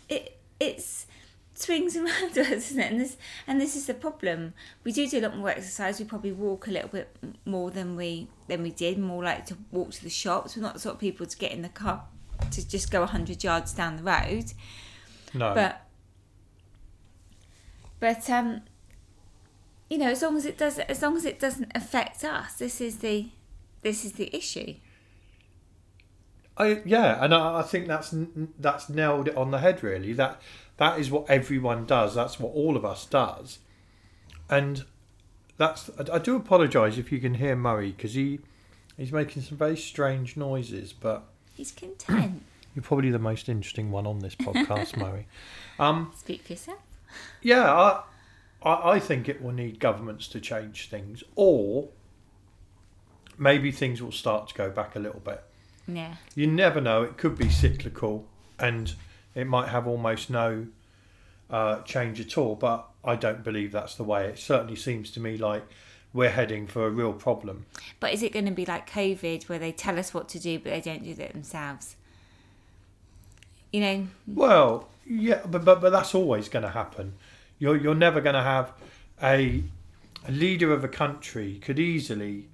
It 0.09 0.39
it's 0.59 1.05
swings 1.53 1.95
around 1.95 2.31
us, 2.37 2.71
isn't 2.71 2.79
it? 2.79 2.91
And 2.91 2.99
this 2.99 3.17
and 3.45 3.61
this 3.61 3.75
is 3.75 3.85
the 3.85 3.93
problem. 3.93 4.55
We 4.83 4.91
do 4.91 5.07
do 5.07 5.19
a 5.19 5.21
lot 5.21 5.37
more 5.37 5.49
exercise. 5.49 5.99
We 5.99 6.05
probably 6.05 6.31
walk 6.31 6.65
a 6.65 6.71
little 6.71 6.89
bit 6.89 7.15
more 7.45 7.69
than 7.69 7.95
we 7.95 8.27
than 8.47 8.63
we 8.63 8.71
did. 8.71 8.97
More 8.97 9.23
like 9.23 9.45
to 9.47 9.57
walk 9.71 9.91
to 9.91 10.03
the 10.03 10.09
shops. 10.09 10.57
We're 10.57 10.63
not 10.63 10.73
the 10.73 10.79
sort 10.79 10.95
of 10.95 10.99
people 10.99 11.27
to 11.27 11.37
get 11.37 11.51
in 11.51 11.61
the 11.61 11.69
car 11.69 12.05
to 12.49 12.67
just 12.67 12.89
go 12.89 13.05
hundred 13.05 13.43
yards 13.43 13.71
down 13.71 13.97
the 13.97 14.03
road. 14.03 14.45
No. 15.35 15.53
But 15.53 15.81
but 17.99 18.27
um 18.31 18.61
you 19.89 19.97
know, 19.97 20.09
as 20.09 20.21
long 20.21 20.37
as 20.37 20.45
it 20.45 20.57
does 20.57 20.79
as 20.79 21.01
long 21.01 21.17
as 21.17 21.25
it 21.25 21.39
doesn't 21.39 21.71
affect 21.75 22.23
us, 22.23 22.53
this 22.53 22.81
is 22.81 22.97
the 22.99 23.29
this 23.81 24.03
is 24.05 24.13
the 24.13 24.35
issue. 24.35 24.75
I 26.57 26.81
yeah, 26.85 27.23
and 27.23 27.33
I, 27.33 27.59
I 27.59 27.61
think 27.63 27.87
that's 27.87 28.13
that's 28.59 28.89
nailed 28.89 29.27
it 29.27 29.37
on 29.37 29.51
the 29.51 29.59
head. 29.59 29.83
Really, 29.83 30.13
that 30.13 30.41
that 30.77 30.99
is 30.99 31.11
what 31.11 31.29
everyone 31.29 31.85
does. 31.85 32.15
That's 32.15 32.39
what 32.39 32.53
all 32.53 32.75
of 32.77 32.85
us 32.85 33.05
does, 33.05 33.59
and 34.49 34.85
that's. 35.57 35.89
I, 35.99 36.15
I 36.15 36.19
do 36.19 36.35
apologise 36.35 36.97
if 36.97 37.11
you 37.11 37.19
can 37.19 37.35
hear 37.35 37.55
Murray 37.55 37.91
because 37.91 38.13
he 38.13 38.39
he's 38.97 39.11
making 39.11 39.43
some 39.43 39.57
very 39.57 39.77
strange 39.77 40.37
noises, 40.37 40.93
but 40.93 41.23
He's 41.55 41.71
content. 41.71 42.43
you're 42.75 42.83
probably 42.83 43.11
the 43.11 43.19
most 43.19 43.47
interesting 43.47 43.91
one 43.91 44.05
on 44.05 44.19
this 44.19 44.35
podcast, 44.35 44.97
Murray. 45.01 45.27
Um, 45.79 46.11
Speak 46.17 46.41
for 46.43 46.53
yourself. 46.53 46.79
yeah, 47.41 47.71
I, 47.73 48.03
I 48.65 48.93
I 48.93 48.99
think 48.99 49.29
it 49.29 49.41
will 49.41 49.53
need 49.53 49.79
governments 49.79 50.27
to 50.29 50.41
change 50.41 50.89
things, 50.89 51.23
or 51.35 51.89
maybe 53.37 53.71
things 53.71 54.01
will 54.01 54.11
start 54.11 54.49
to 54.49 54.53
go 54.55 54.69
back 54.69 54.95
a 54.95 54.99
little 54.99 55.21
bit. 55.21 55.43
Yeah. 55.87 56.15
you 56.33 56.47
never 56.47 56.81
know. 56.81 57.03
It 57.03 57.17
could 57.17 57.37
be 57.37 57.49
cyclical, 57.49 58.25
and 58.59 58.93
it 59.35 59.45
might 59.45 59.69
have 59.69 59.87
almost 59.87 60.31
no 60.31 60.65
uh, 61.49 61.81
change 61.81 62.19
at 62.19 62.37
all. 62.37 62.55
But 62.55 62.87
I 63.03 63.15
don't 63.15 63.43
believe 63.43 63.71
that's 63.71 63.95
the 63.95 64.03
way. 64.03 64.25
It 64.25 64.39
certainly 64.39 64.75
seems 64.75 65.11
to 65.11 65.19
me 65.19 65.37
like 65.37 65.63
we're 66.11 66.31
heading 66.31 66.65
for 66.65 66.87
a 66.87 66.89
real 66.89 67.13
problem. 67.13 67.65
But 67.99 68.13
is 68.13 68.23
it 68.23 68.31
going 68.31 68.45
to 68.45 68.51
be 68.51 68.65
like 68.65 68.89
COVID 68.89 69.47
where 69.49 69.59
they 69.59 69.71
tell 69.71 69.99
us 69.99 70.13
what 70.13 70.29
to 70.29 70.39
do 70.39 70.57
but 70.57 70.71
they 70.71 70.81
don't 70.81 71.03
do 71.03 71.11
it 71.11 71.33
themselves? 71.33 71.97
You 73.71 73.81
know, 73.81 74.07
Well, 74.25 74.87
yeah, 75.05 75.41
but 75.45 75.65
but, 75.65 75.81
but 75.81 75.91
that's 75.91 76.15
always 76.15 76.49
going 76.49 76.63
to 76.63 76.69
happen. 76.69 77.13
You're 77.59 77.77
you're 77.77 77.95
never 77.95 78.21
going 78.21 78.35
to 78.35 78.43
have 78.43 78.73
a 79.21 79.63
a 80.27 80.31
leader 80.31 80.73
of 80.73 80.83
a 80.83 80.87
country 80.87 81.59
could 81.59 81.79
easily 81.79 82.47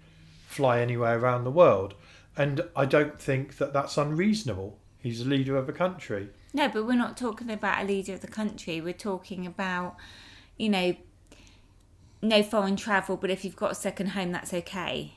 fly 0.48 0.80
anywhere 0.82 1.18
around 1.18 1.44
the 1.46 1.52
world, 1.52 1.94
and 2.36 2.62
I 2.76 2.86
don't 2.86 3.20
think 3.20 3.58
that 3.58 3.74
that's 3.74 3.98
unreasonable. 3.98 4.78
He's 5.00 5.22
a 5.22 5.26
leader 5.26 5.58
of 5.58 5.68
a 5.70 5.74
country. 5.74 6.30
no, 6.54 6.68
but 6.70 6.86
we're 6.86 6.96
not 6.96 7.18
talking 7.18 7.50
about 7.50 7.84
a 7.84 7.88
leader 7.88 8.14
of 8.14 8.22
the 8.22 8.28
country. 8.28 8.82
We're 8.82 8.94
talking 8.94 9.48
about, 9.48 9.96
you 10.58 10.70
know, 10.70 10.96
no 12.22 12.44
foreign 12.44 12.76
travel, 12.76 13.18
but 13.18 13.30
if 13.32 13.44
you've 13.44 13.56
got 13.56 13.72
a 13.72 13.76
second 13.76 14.08
home, 14.10 14.32
that's 14.32 14.54
okay. 14.54 15.14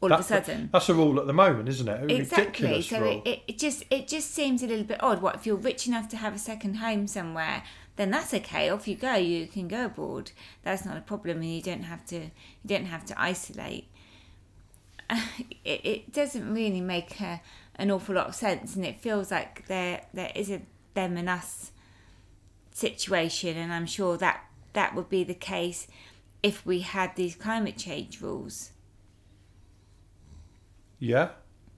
All 0.00 0.12
of 0.12 0.18
a 0.18 0.22
sudden. 0.24 0.68
That's 0.72 0.88
a 0.88 0.94
rule 0.94 1.20
at 1.20 1.28
the 1.28 1.32
moment, 1.32 1.68
isn't 1.68 1.88
it? 1.88 2.10
A 2.10 2.16
Exactly. 2.16 2.66
ridiculous 2.66 2.88
So 2.88 3.22
it, 3.24 3.42
it 3.46 3.58
just 3.58 3.84
it 3.88 4.08
just 4.08 4.32
seems 4.32 4.62
a 4.64 4.66
little 4.66 4.84
bit 4.84 5.00
odd. 5.00 5.22
What 5.22 5.36
if 5.36 5.46
you're 5.46 5.54
rich 5.54 5.86
enough 5.86 6.08
to 6.08 6.16
have 6.16 6.34
a 6.34 6.38
second 6.40 6.78
home 6.78 7.06
somewhere? 7.06 7.62
Then 7.96 8.10
that's 8.10 8.32
okay. 8.34 8.68
Off 8.70 8.88
you 8.88 8.96
go. 8.96 9.14
You 9.14 9.46
can 9.46 9.68
go 9.68 9.86
abroad. 9.86 10.32
That's 10.62 10.84
not 10.84 10.96
a 10.96 11.02
problem, 11.02 11.38
and 11.38 11.54
you 11.54 11.62
don't 11.62 11.82
have 11.82 12.04
to 12.06 12.16
you 12.16 12.66
don't 12.66 12.86
have 12.86 13.04
to 13.06 13.20
isolate. 13.20 13.88
It, 15.64 15.80
it 15.84 16.12
doesn't 16.12 16.52
really 16.52 16.80
make 16.80 17.20
a, 17.20 17.40
an 17.76 17.92
awful 17.92 18.16
lot 18.16 18.26
of 18.26 18.34
sense, 18.34 18.74
and 18.74 18.84
it 18.84 19.00
feels 19.00 19.30
like 19.30 19.68
there 19.68 20.06
there 20.12 20.32
is 20.34 20.50
a 20.50 20.62
them 20.94 21.16
and 21.16 21.28
us 21.28 21.70
situation, 22.72 23.56
and 23.56 23.72
I'm 23.72 23.86
sure 23.86 24.16
that 24.16 24.44
that 24.72 24.94
would 24.94 25.08
be 25.08 25.22
the 25.22 25.34
case 25.34 25.86
if 26.42 26.66
we 26.66 26.80
had 26.80 27.14
these 27.14 27.36
climate 27.36 27.76
change 27.76 28.20
rules. 28.20 28.72
Yeah, 30.98 31.30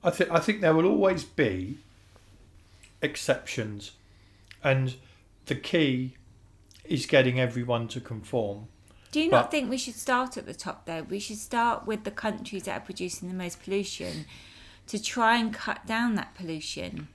I 0.03 0.11
think 0.11 0.31
I 0.31 0.39
think 0.39 0.61
there 0.61 0.75
will 0.75 0.87
always 0.87 1.25
be 1.25 1.79
exceptions, 3.03 3.93
and 4.63 4.95
the 5.47 5.55
key 5.55 6.17
is 6.85 7.07
getting 7.07 7.41
everyone 7.41 7.89
to 7.89 8.01
conform. 8.01 8.69
Do 9.13 9.21
you 9.21 9.31
But- 9.31 9.37
not 9.43 9.51
think 9.51 9.71
we 9.71 9.79
should 9.79 9.95
start 9.95 10.37
at 10.37 10.47
the 10.47 10.55
top 10.55 10.87
though? 10.87 11.03
We 11.03 11.21
should 11.21 11.39
start 11.39 11.87
with 11.87 12.05
the 12.05 12.11
countries 12.11 12.65
that 12.65 12.77
are 12.83 12.85
producing 12.85 13.29
the 13.29 13.35
most 13.35 13.63
pollution 13.63 14.27
to 14.89 15.03
try 15.03 15.39
and 15.39 15.53
cut 15.55 15.87
down 15.87 16.15
that 16.17 16.35
pollution. 16.35 17.09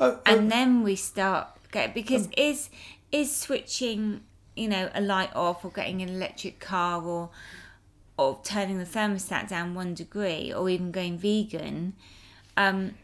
Oh, 0.00 0.20
And 0.24 0.50
then 0.50 0.82
we 0.82 0.96
start 0.96 1.48
get 1.70 1.94
because 1.94 2.26
um, 2.26 2.32
is 2.36 2.70
is 3.10 3.34
switching, 3.36 4.22
you 4.56 4.68
know, 4.68 4.90
a 4.94 5.00
light 5.00 5.34
off 5.36 5.64
or 5.64 5.70
getting 5.70 6.00
an 6.02 6.08
electric 6.08 6.58
car 6.58 7.02
or 7.02 7.30
or 8.16 8.40
turning 8.42 8.78
the 8.78 8.84
thermostat 8.84 9.48
down 9.48 9.74
one 9.74 9.94
degree 9.94 10.52
or 10.52 10.68
even 10.68 10.90
going 10.90 11.18
vegan, 11.18 11.94
um, 12.56 12.94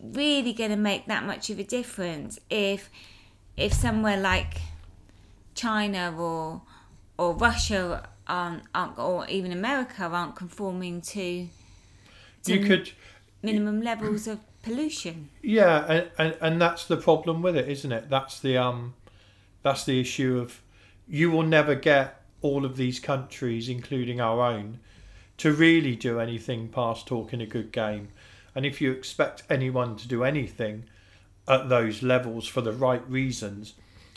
really 0.00 0.52
going 0.52 0.70
to 0.70 0.76
make 0.76 1.06
that 1.06 1.24
much 1.24 1.50
of 1.50 1.58
a 1.58 1.64
difference 1.64 2.38
if 2.50 2.90
if 3.56 3.72
somewhere 3.72 4.16
like 4.18 4.60
China 5.54 6.14
or 6.18 6.62
or 7.18 7.34
Russia 7.34 8.08
aren't, 8.26 8.62
aren't 8.74 8.98
or 8.98 9.26
even 9.28 9.52
America 9.52 10.04
aren't 10.04 10.34
conforming 10.34 11.00
to, 11.00 11.48
to 12.44 12.52
You 12.52 12.60
could, 12.66 12.92
minimum 13.42 13.82
levels 13.82 14.26
of 14.26 14.40
pollution. 14.62 15.30
yeah, 15.42 15.84
and, 15.86 16.10
and 16.18 16.36
and 16.40 16.60
that's 16.60 16.86
the 16.86 16.96
problem 16.96 17.42
with 17.42 17.56
it, 17.56 17.68
isn't 17.68 17.92
it? 17.92 18.08
That's 18.10 18.40
the 18.40 18.56
um, 18.56 18.94
that's 19.62 19.84
the 19.84 20.00
issue 20.00 20.38
of 20.38 20.60
you 21.06 21.30
will 21.30 21.42
never 21.42 21.74
get 21.74 22.22
all 22.40 22.64
of 22.64 22.76
these 22.76 22.98
countries, 23.00 23.68
including 23.68 24.20
our 24.20 24.40
own, 24.40 24.80
to 25.38 25.52
really 25.52 25.96
do 25.96 26.18
anything 26.20 26.68
past 26.68 27.06
talking 27.06 27.40
a 27.40 27.46
good 27.46 27.72
game. 27.72 28.08
And 28.54 28.64
if 28.66 28.80
you 28.80 28.92
expect 28.92 29.42
anyone 29.50 29.96
to 29.96 30.08
do 30.08 30.24
anything 30.24 30.84
at 31.46 31.68
those 31.68 32.02
levels 32.02 32.46
for 32.46 32.60
the 32.60 32.72
right 32.72 33.08
reasons, 33.08 33.74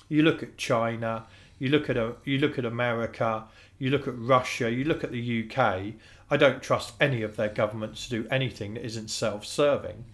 you 0.09 0.23
look 0.23 0.41
at 0.41 0.57
China, 0.57 1.25
you 1.59 1.69
look 1.69 1.89
at 1.89 1.97
a, 1.97 2.13
you 2.23 2.37
look 2.37 2.57
at 2.57 2.65
America, 2.65 3.43
you 3.79 3.89
look 3.89 4.07
at 4.07 4.17
Russia, 4.17 4.71
you 4.71 4.83
look 4.83 5.03
at 5.03 5.11
the 5.11 5.49
UK. 5.49 5.93
I 6.29 6.37
don't 6.37 6.61
trust 6.61 6.93
any 6.99 7.21
of 7.21 7.35
their 7.35 7.49
governments 7.49 8.07
to 8.07 8.21
do 8.21 8.27
anything 8.29 8.73
that 8.73 8.85
isn't 8.85 9.09
self-serving 9.09 10.05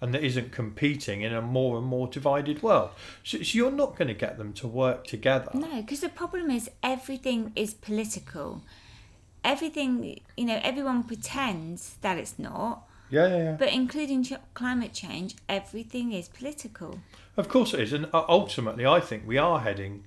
and 0.00 0.14
that 0.14 0.24
isn't 0.24 0.50
competing 0.50 1.22
in 1.22 1.34
a 1.34 1.42
more 1.42 1.76
and 1.76 1.86
more 1.86 2.08
divided 2.08 2.62
world. 2.62 2.90
So, 3.22 3.38
so 3.38 3.56
you're 3.56 3.70
not 3.70 3.96
going 3.96 4.08
to 4.08 4.14
get 4.14 4.38
them 4.38 4.52
to 4.54 4.66
work 4.66 5.06
together. 5.06 5.50
No, 5.52 5.80
because 5.80 6.00
the 6.00 6.08
problem 6.08 6.50
is 6.50 6.70
everything 6.82 7.52
is 7.54 7.74
political. 7.74 8.62
Everything, 9.44 10.20
you 10.36 10.44
know, 10.44 10.60
everyone 10.62 11.02
pretends 11.02 11.96
that 12.00 12.16
it's 12.18 12.38
not, 12.38 12.86
Yeah, 13.10 13.26
yeah, 13.28 13.36
yeah. 13.36 13.56
but 13.58 13.72
including 13.72 14.22
ch- 14.24 14.34
climate 14.54 14.92
change, 14.92 15.34
everything 15.48 16.12
is 16.12 16.28
political. 16.28 17.00
Of 17.36 17.48
course 17.48 17.74
it 17.74 17.80
is, 17.80 17.92
and 17.92 18.06
uh, 18.12 18.24
ultimately, 18.28 18.86
I 18.86 19.00
think 19.00 19.26
we 19.26 19.38
are 19.38 19.60
heading 19.60 20.04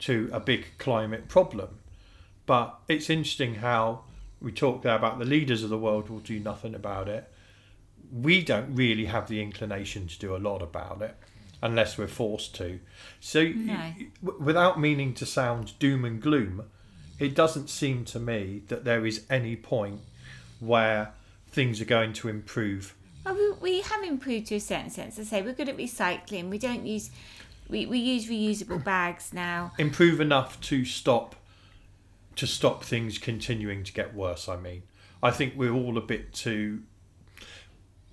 to 0.00 0.28
a 0.32 0.40
big 0.40 0.66
climate 0.78 1.28
problem. 1.28 1.78
But 2.46 2.76
it's 2.88 3.08
interesting 3.08 3.56
how 3.56 4.00
we 4.40 4.50
talk 4.50 4.82
there 4.82 4.96
about 4.96 5.18
the 5.20 5.24
leaders 5.24 5.62
of 5.62 5.70
the 5.70 5.78
world 5.78 6.08
will 6.10 6.18
do 6.18 6.40
nothing 6.40 6.74
about 6.74 7.08
it. 7.08 7.30
We 8.12 8.42
don't 8.42 8.74
really 8.74 9.04
have 9.06 9.28
the 9.28 9.40
inclination 9.40 10.08
to 10.08 10.18
do 10.18 10.34
a 10.34 10.38
lot 10.38 10.60
about 10.60 11.00
it 11.02 11.14
unless 11.62 11.96
we're 11.96 12.08
forced 12.08 12.54
to. 12.56 12.80
So, 13.20 13.44
No. 13.44 13.92
without 14.40 14.80
meaning 14.80 15.14
to 15.14 15.24
sound 15.26 15.78
doom 15.78 16.04
and 16.04 16.20
gloom, 16.20 16.64
it 17.20 17.36
doesn't 17.36 17.70
seem 17.70 18.04
to 18.06 18.18
me 18.18 18.62
that 18.66 18.82
there 18.84 19.06
is 19.06 19.24
any 19.30 19.54
point 19.54 20.00
where 20.58 21.12
things 21.52 21.80
are 21.80 21.84
going 21.86 22.12
to 22.14 22.28
improve 22.28 22.94
Well, 23.24 23.34
we, 23.34 23.52
we 23.60 23.80
have 23.82 24.02
improved 24.02 24.46
to 24.46 24.56
a 24.56 24.60
certain 24.60 24.90
sense. 24.90 25.18
I 25.18 25.22
say 25.22 25.42
we're 25.42 25.52
good 25.52 25.68
at 25.68 25.76
recycling. 25.76 26.48
We 26.48 26.58
don't 26.58 26.84
use, 26.86 27.10
we, 27.68 27.86
we 27.86 27.98
use 27.98 28.26
reusable 28.28 28.82
bags 28.92 29.32
now. 29.32 29.72
improve 29.78 30.20
enough 30.20 30.60
to 30.62 30.84
stop 30.84 31.36
to 32.34 32.46
stop 32.46 32.82
things 32.82 33.18
continuing 33.18 33.84
to 33.84 33.92
get 33.92 34.14
worse 34.14 34.48
i 34.48 34.56
mean 34.56 34.82
i 35.22 35.30
think 35.30 35.52
we're 35.54 35.70
all 35.74 35.98
a 35.98 36.00
bit 36.00 36.32
too 36.32 36.80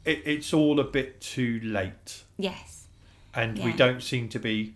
it, 0.04 0.22
it's 0.26 0.54
all 0.54 0.78
a 0.78 0.84
bit 0.84 1.22
too 1.22 1.60
late 1.64 2.24
Yes. 2.38 2.88
and 3.34 3.58
we 3.64 3.72
don't 3.72 4.04
seem 4.04 4.28
to 4.30 4.40
be 4.40 4.74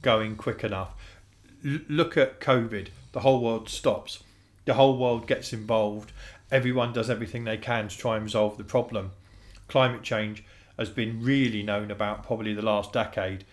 going 0.00 0.36
quick 0.36 0.64
enough 0.64 0.94
L- 1.66 1.80
look 1.86 2.16
at 2.16 2.40
covid 2.40 2.88
the 3.12 3.20
whole 3.20 3.42
world 3.42 3.68
stops 3.68 4.22
the 4.64 4.72
whole 4.74 4.96
world 4.96 5.26
gets 5.26 5.52
involved 5.52 6.10
everyone 6.52 6.92
does 6.92 7.10
everything 7.10 7.44
they 7.44 7.56
can 7.56 7.88
to 7.88 7.98
try 7.98 8.14
and 8.14 8.22
resolve 8.24 8.58
the 8.58 8.64
problem. 8.64 9.10
Climate 9.66 10.02
change 10.02 10.44
has 10.78 10.90
been 10.90 11.22
really 11.22 11.62
known 11.62 11.90
about 11.90 12.22
probably 12.22 12.52
the 12.54 12.62
last 12.62 12.92
decade. 12.92 13.44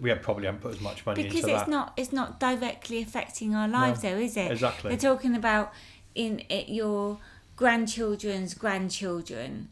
We 0.00 0.08
have 0.08 0.22
probably 0.22 0.46
haven't 0.46 0.62
put 0.62 0.74
as 0.74 0.80
much 0.80 1.06
money 1.06 1.22
because 1.22 1.40
into 1.40 1.54
it's 1.54 1.62
that. 1.62 1.70
not 1.70 1.92
it's 1.96 2.12
not 2.12 2.40
directly 2.40 3.00
affecting 3.00 3.54
our 3.54 3.68
lives 3.68 4.02
though 4.02 4.16
is 4.16 4.36
it? 4.36 4.50
exactly. 4.50 4.90
they're 4.90 5.14
talking 5.14 5.34
about 5.34 5.72
in 6.14 6.42
it, 6.50 6.68
your 6.68 7.18
grandchildren's 7.56 8.52
grandchildren. 8.54 9.68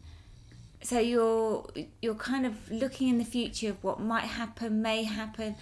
So 0.81 0.97
you're 0.97 1.67
you're 2.01 2.15
kind 2.15 2.47
of 2.47 2.71
looking 2.71 3.09
in 3.09 3.17
the 3.19 3.25
future 3.25 3.69
of 3.69 3.83
what 3.83 3.99
might 3.99 4.23
happen 4.23 4.81
may 4.81 5.03
happen 5.03 5.55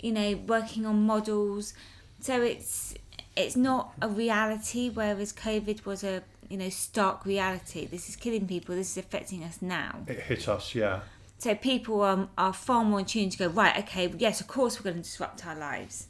you 0.00 0.12
know 0.12 0.36
working 0.46 0.84
on 0.84 1.06
models. 1.06 1.72
So 2.20 2.42
it's 2.42 2.94
it's 3.34 3.56
not 3.56 3.92
a 4.00 4.08
reality 4.08 4.90
whereas 4.90 5.32
covid 5.32 5.84
was 5.84 6.02
a 6.02 6.22
you 6.48 6.56
know 6.56 6.68
stark 6.68 7.24
reality 7.26 7.86
this 7.86 8.08
is 8.08 8.16
killing 8.16 8.46
people 8.46 8.74
this 8.74 8.92
is 8.92 8.98
affecting 8.98 9.42
us 9.42 9.60
now 9.60 10.00
it 10.06 10.20
hit 10.20 10.48
us 10.48 10.74
yeah 10.74 11.00
so 11.38 11.54
people 11.54 12.00
are, 12.00 12.28
are 12.38 12.52
far 12.52 12.84
more 12.84 13.00
in 13.00 13.04
tune 13.04 13.30
to 13.30 13.38
go, 13.38 13.48
right, 13.48 13.76
okay, 13.80 14.12
yes, 14.18 14.40
of 14.40 14.46
course 14.48 14.78
we're 14.78 14.90
going 14.90 14.96
to 14.96 15.02
disrupt 15.02 15.46
our 15.46 15.54
lives 15.54 16.06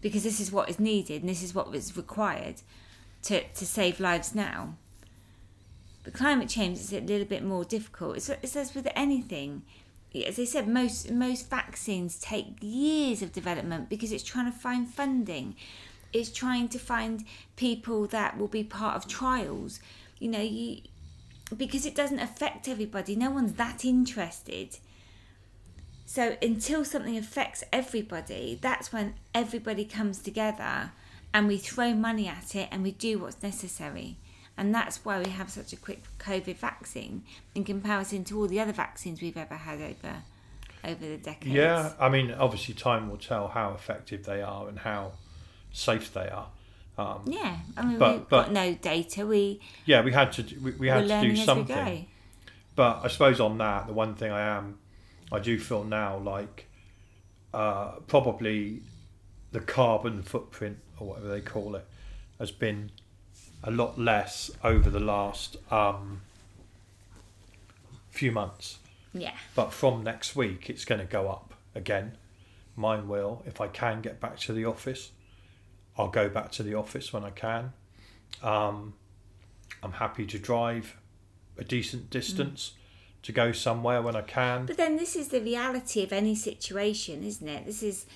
because 0.00 0.24
this 0.24 0.40
is 0.40 0.50
what 0.50 0.68
is 0.68 0.80
needed 0.80 1.22
and 1.22 1.30
this 1.30 1.42
is 1.42 1.54
what 1.54 1.72
is 1.74 1.96
required 1.96 2.56
to, 3.22 3.42
to 3.48 3.66
save 3.66 4.00
lives 4.00 4.34
now. 4.34 4.74
But 6.02 6.14
climate 6.14 6.48
change 6.48 6.78
is 6.78 6.92
a 6.92 7.00
little 7.00 7.26
bit 7.26 7.44
more 7.44 7.64
difficult. 7.64 8.16
It's, 8.16 8.28
it's 8.28 8.56
as 8.56 8.74
with 8.74 8.88
anything. 8.94 9.62
As 10.26 10.38
I 10.38 10.44
said, 10.44 10.66
most 10.66 11.10
most 11.10 11.50
vaccines 11.50 12.18
take 12.18 12.56
years 12.60 13.20
of 13.20 13.32
development 13.32 13.90
because 13.90 14.12
it's 14.12 14.22
trying 14.22 14.50
to 14.50 14.56
find 14.56 14.88
funding. 14.88 15.56
It's 16.12 16.30
trying 16.30 16.68
to 16.68 16.78
find 16.78 17.24
people 17.56 18.06
that 18.08 18.38
will 18.38 18.48
be 18.48 18.64
part 18.64 18.96
of 18.96 19.08
trials. 19.08 19.80
You 20.18 20.28
know, 20.28 20.40
you 20.40 20.82
because 21.56 21.86
it 21.86 21.94
doesn't 21.94 22.18
affect 22.18 22.68
everybody. 22.68 23.14
No 23.14 23.30
one's 23.30 23.54
that 23.54 23.84
interested. 23.84 24.78
So 26.06 26.36
until 26.40 26.84
something 26.84 27.16
affects 27.16 27.64
everybody, 27.72 28.58
that's 28.60 28.92
when 28.92 29.14
everybody 29.34 29.84
comes 29.84 30.18
together 30.18 30.92
and 31.34 31.48
we 31.48 31.58
throw 31.58 31.94
money 31.94 32.28
at 32.28 32.54
it 32.54 32.68
and 32.70 32.82
we 32.82 32.92
do 32.92 33.18
what's 33.18 33.42
necessary. 33.42 34.16
And 34.56 34.74
that's 34.74 35.04
why 35.04 35.20
we 35.20 35.30
have 35.30 35.50
such 35.50 35.72
a 35.72 35.76
quick 35.76 36.02
COVID 36.18 36.56
vaccine 36.56 37.22
in 37.54 37.64
comparison 37.64 38.24
to 38.24 38.38
all 38.38 38.46
the 38.46 38.58
other 38.58 38.72
vaccines 38.72 39.20
we've 39.20 39.36
ever 39.36 39.56
had 39.56 39.80
over 39.80 40.22
over 40.84 41.04
the 41.04 41.16
decades. 41.16 41.54
Yeah, 41.54 41.92
I 41.98 42.08
mean, 42.08 42.30
obviously, 42.32 42.74
time 42.74 43.10
will 43.10 43.16
tell 43.16 43.48
how 43.48 43.72
effective 43.72 44.24
they 44.24 44.40
are 44.40 44.68
and 44.68 44.78
how 44.78 45.12
safe 45.76 46.12
they 46.14 46.28
are. 46.28 46.48
Um, 46.98 47.22
Yeah. 47.26 47.58
I 47.76 47.84
mean 47.84 47.98
But- 47.98 48.12
we've 48.18 48.28
but- 48.28 48.42
got 48.44 48.52
no 48.52 48.74
data. 48.74 49.26
We 49.26 49.60
yeah, 49.84 50.00
we 50.02 50.12
had 50.12 50.32
to 50.32 50.42
we, 50.62 50.70
we 50.72 50.88
had 50.88 51.06
to 51.08 51.20
do 51.20 51.36
something. 51.36 52.08
But 52.74 53.00
I 53.04 53.08
suppose 53.08 53.40
on 53.40 53.58
that, 53.58 53.86
the 53.86 53.92
one 53.92 54.14
thing 54.14 54.30
I 54.32 54.42
am, 54.42 54.78
I 55.32 55.38
do 55.38 55.58
feel 55.58 55.84
now 55.84 56.18
like 56.18 56.66
uh, 57.54 57.92
probably 58.06 58.82
the 59.52 59.60
carbon 59.60 60.22
footprint 60.22 60.78
or 60.98 61.08
whatever 61.08 61.28
they 61.28 61.40
call 61.40 61.74
it 61.76 61.86
has 62.38 62.50
been 62.50 62.90
a 63.62 63.70
lot 63.70 63.98
less 63.98 64.50
over 64.62 64.90
the 64.90 65.00
last 65.00 65.56
um, 65.72 66.20
few 68.10 68.30
months. 68.30 68.78
Yeah. 69.14 69.34
But 69.54 69.72
from 69.72 70.02
next 70.04 70.36
week, 70.36 70.68
it's 70.68 70.84
going 70.84 71.00
to 71.00 71.06
go 71.06 71.28
up 71.30 71.54
again. 71.74 72.18
Mine 72.76 73.08
will. 73.08 73.42
If 73.46 73.58
I 73.60 73.68
can 73.68 74.02
get 74.02 74.20
back 74.20 74.38
to 74.40 74.52
the 74.52 74.66
office, 74.66 75.12
I'll 75.98 76.08
go 76.08 76.28
back 76.28 76.52
to 76.52 76.62
the 76.62 76.74
office 76.74 77.12
when 77.12 77.24
I 77.24 77.30
can. 77.30 77.72
Um, 78.42 78.94
I'm 79.82 79.92
happy 79.92 80.26
to 80.26 80.38
drive 80.38 80.96
a 81.58 81.64
decent 81.64 82.10
distance 82.10 82.72
to 83.22 83.32
go 83.32 83.52
somewhere 83.52 84.02
when 84.02 84.14
I 84.14 84.22
can. 84.22 84.66
But 84.66 84.76
then 84.76 84.96
this 84.96 85.16
is 85.16 85.28
the 85.28 85.40
reality 85.40 86.02
of 86.02 86.12
any 86.12 86.34
situation, 86.34 87.24
isn't 87.24 87.48
it? 87.48 87.66
This 87.66 87.82
is 87.82 88.06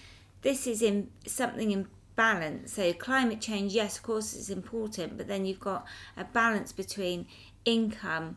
this 0.43 0.67
is 0.67 0.83
in 0.83 1.09
something 1.27 1.71
in 1.71 1.87
balance. 2.17 2.75
So 2.75 2.93
climate 2.93 3.41
change, 3.41 3.73
yes, 3.73 3.97
of 3.97 4.03
course, 4.03 4.35
it's 4.35 4.51
important, 4.51 5.17
but 5.17 5.27
then 5.27 5.47
you've 5.47 5.61
got 5.61 5.87
a 6.17 6.25
balance 6.25 6.73
between 6.73 7.27
income, 7.65 8.37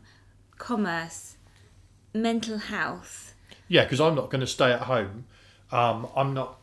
commerce, 0.58 1.36
mental 2.12 2.58
health. 2.58 3.34
Yeah, 3.68 3.84
because 3.84 4.00
I'm 4.00 4.14
not 4.14 4.30
going 4.30 4.40
to 4.40 4.46
stay 4.46 4.72
at 4.72 4.82
home. 4.82 5.26
Um, 5.70 6.08
I'm 6.16 6.34
not 6.34 6.60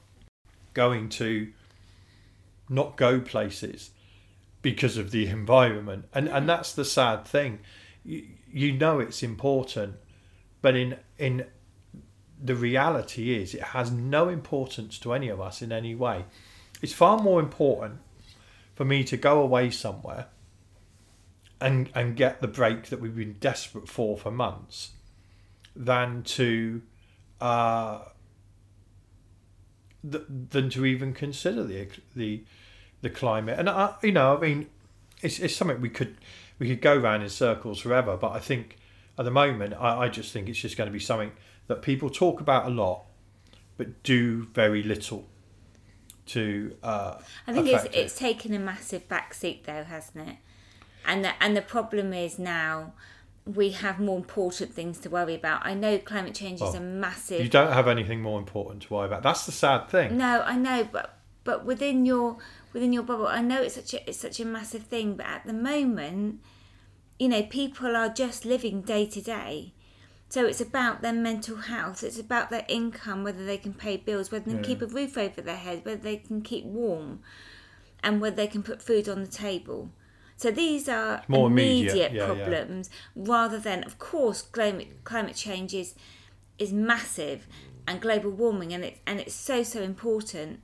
going 0.73 1.09
to 1.09 1.51
not 2.71 2.95
go 2.95 3.19
places 3.19 3.91
because 4.61 4.97
of 4.97 5.11
the 5.11 5.27
environment, 5.27 6.05
and 6.13 6.27
and 6.27 6.47
that's 6.47 6.73
the 6.73 6.85
sad 6.85 7.25
thing. 7.25 7.59
You, 8.03 8.25
you 8.51 8.71
know 8.71 8.99
it's 8.99 9.21
important, 9.21 9.95
but 10.61 10.75
in 10.75 10.97
in 11.17 11.45
the 12.43 12.55
reality 12.55 13.35
is 13.35 13.53
it 13.53 13.61
has 13.61 13.91
no 13.91 14.29
importance 14.29 14.97
to 14.99 15.13
any 15.13 15.29
of 15.29 15.39
us 15.39 15.61
in 15.61 15.71
any 15.71 15.93
way. 15.93 16.25
It's 16.81 16.93
far 16.93 17.19
more 17.19 17.39
important 17.39 17.99
for 18.73 18.85
me 18.85 19.03
to 19.03 19.17
go 19.17 19.41
away 19.41 19.69
somewhere 19.69 20.27
and 21.59 21.89
and 21.93 22.15
get 22.15 22.41
the 22.41 22.47
break 22.47 22.87
that 22.87 22.99
we've 22.99 23.15
been 23.15 23.37
desperate 23.39 23.87
for 23.87 24.17
for 24.17 24.31
months 24.31 24.91
than 25.75 26.23
to 26.23 26.81
uh, 27.39 27.99
th- 30.09 30.23
than 30.27 30.69
to 30.69 30.85
even 30.85 31.13
consider 31.13 31.63
the 31.63 31.87
the 32.15 32.43
the 33.01 33.09
climate. 33.09 33.59
And 33.59 33.69
I, 33.69 33.95
you 34.01 34.11
know, 34.11 34.37
I 34.37 34.39
mean, 34.39 34.67
it's 35.21 35.39
it's 35.39 35.55
something 35.55 35.81
we 35.81 35.89
could 35.89 36.17
we 36.59 36.67
could 36.67 36.81
go 36.81 36.95
round 36.95 37.23
in 37.23 37.29
circles 37.29 37.79
forever. 37.79 38.17
But 38.17 38.31
I 38.31 38.39
think 38.39 38.77
at 39.17 39.25
the 39.25 39.31
moment, 39.31 39.73
I, 39.73 40.03
I 40.03 40.09
just 40.09 40.31
think 40.31 40.49
it's 40.49 40.59
just 40.59 40.77
going 40.77 40.87
to 40.87 40.93
be 40.93 40.99
something 40.99 41.31
that 41.67 41.81
people 41.81 42.09
talk 42.09 42.41
about 42.41 42.65
a 42.65 42.69
lot, 42.69 43.03
but 43.77 44.03
do 44.03 44.47
very 44.53 44.83
little 44.83 45.27
to. 46.27 46.75
Uh, 46.83 47.15
I 47.47 47.53
think 47.53 47.67
it's 47.67 47.85
it. 47.85 47.95
it's 47.95 48.15
taken 48.15 48.53
a 48.53 48.59
massive 48.59 49.07
backseat 49.07 49.63
though, 49.63 49.83
hasn't 49.83 50.29
it? 50.29 50.35
And 51.05 51.25
the, 51.25 51.43
and 51.43 51.57
the 51.57 51.61
problem 51.63 52.13
is 52.13 52.37
now 52.37 52.93
we 53.45 53.71
have 53.71 53.99
more 53.99 54.17
important 54.17 54.73
things 54.73 54.99
to 54.99 55.09
worry 55.09 55.33
about. 55.33 55.65
I 55.65 55.73
know 55.73 55.97
climate 55.97 56.35
change 56.35 56.55
is 56.55 56.61
Well, 56.61 56.75
a 56.75 56.79
massive 56.79 57.41
You 57.41 57.49
don't 57.49 57.73
have 57.73 57.87
anything 57.87 58.21
more 58.21 58.37
important 58.37 58.83
to 58.83 58.93
worry 58.93 59.07
about. 59.07 59.23
That's 59.23 59.45
the 59.45 59.51
sad 59.51 59.89
thing. 59.89 60.17
No, 60.17 60.41
I 60.41 60.55
know, 60.55 60.87
but 60.91 61.17
but 61.43 61.65
within 61.65 62.05
your 62.05 62.37
within 62.73 62.93
your 62.93 63.03
bubble, 63.03 63.27
I 63.27 63.41
know 63.41 63.61
it's 63.61 63.75
such 63.75 63.93
a 63.93 64.07
it's 64.09 64.19
such 64.19 64.39
a 64.39 64.45
massive 64.45 64.83
thing. 64.83 65.15
But 65.15 65.25
at 65.25 65.45
the 65.45 65.53
moment, 65.53 66.41
you 67.19 67.27
know, 67.29 67.43
people 67.43 67.95
are 67.95 68.09
just 68.09 68.45
living 68.45 68.81
day 68.81 69.05
to 69.07 69.21
day. 69.21 69.73
So 70.29 70.45
it's 70.45 70.61
about 70.61 71.01
their 71.01 71.13
mental 71.13 71.57
health. 71.57 72.03
It's 72.03 72.17
about 72.19 72.49
their 72.49 72.65
income, 72.69 73.23
whether 73.23 73.45
they 73.45 73.57
can 73.57 73.73
pay 73.73 73.97
bills, 73.97 74.31
whether 74.31 74.45
they 74.45 74.51
can 74.51 74.59
Yeah. 74.63 74.67
keep 74.67 74.81
a 74.81 74.87
roof 74.87 75.17
over 75.17 75.41
their 75.41 75.57
head, 75.57 75.83
whether 75.83 76.01
they 76.01 76.17
can 76.17 76.41
keep 76.41 76.63
warm, 76.63 77.19
and 78.01 78.21
whether 78.21 78.37
they 78.37 78.47
can 78.47 78.63
put 78.63 78.81
food 78.81 79.09
on 79.09 79.21
the 79.21 79.27
table. 79.29 79.91
So 80.37 80.49
these 80.49 80.87
are 80.89 81.21
more 81.27 81.47
immediate, 81.47 81.91
immediate, 81.91 82.11
yeah, 82.13 82.27
yeah. 82.27 82.33
problems, 82.33 82.89
rather 83.15 83.59
than, 83.59 83.83
of 83.83 83.99
course, 83.99 84.41
climate 84.41 85.03
climate 85.03 85.35
change 85.35 85.73
is 85.73 85.95
is 86.57 86.71
massive, 86.71 87.45
and 87.85 87.99
global 88.01 88.31
warming, 88.31 88.73
and 88.73 88.83
it's 88.85 88.99
and 89.05 89.19
it's 89.19 89.35
so 89.35 89.63
so 89.63 89.81
important. 89.81 90.61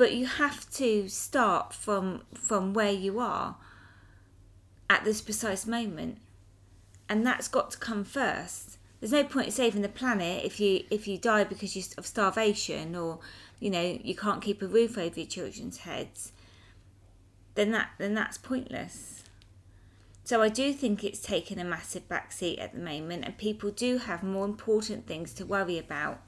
But 0.00 0.14
you 0.14 0.24
have 0.24 0.70
to 0.76 1.10
start 1.10 1.74
from 1.74 2.22
from 2.32 2.72
where 2.72 2.90
you 2.90 3.18
are 3.18 3.56
at 4.88 5.04
this 5.04 5.20
precise 5.20 5.66
moment, 5.66 6.16
and 7.06 7.26
that's 7.26 7.48
got 7.48 7.70
to 7.72 7.76
come 7.76 8.04
first. 8.04 8.78
There's 8.98 9.12
no 9.12 9.24
point 9.24 9.48
in 9.48 9.52
saving 9.52 9.82
the 9.82 9.90
planet 9.90 10.42
if 10.42 10.58
you 10.58 10.84
if 10.90 11.06
you 11.06 11.18
die 11.18 11.44
because 11.44 11.76
you, 11.76 11.82
of 11.98 12.06
starvation 12.06 12.96
or 12.96 13.18
you 13.58 13.68
know 13.68 13.98
you 14.02 14.16
can't 14.16 14.40
keep 14.40 14.62
a 14.62 14.66
roof 14.66 14.96
over 14.96 15.20
your 15.20 15.28
children's 15.28 15.80
heads. 15.80 16.32
Then 17.54 17.70
that 17.72 17.90
then 17.98 18.14
that's 18.14 18.38
pointless. 18.38 19.22
So 20.24 20.40
I 20.40 20.48
do 20.48 20.72
think 20.72 21.04
it's 21.04 21.20
taken 21.20 21.58
a 21.58 21.64
massive 21.64 22.08
backseat 22.08 22.58
at 22.58 22.72
the 22.72 22.80
moment, 22.80 23.26
and 23.26 23.36
people 23.36 23.70
do 23.70 23.98
have 23.98 24.22
more 24.22 24.46
important 24.46 25.06
things 25.06 25.34
to 25.34 25.44
worry 25.44 25.76
about 25.76 26.22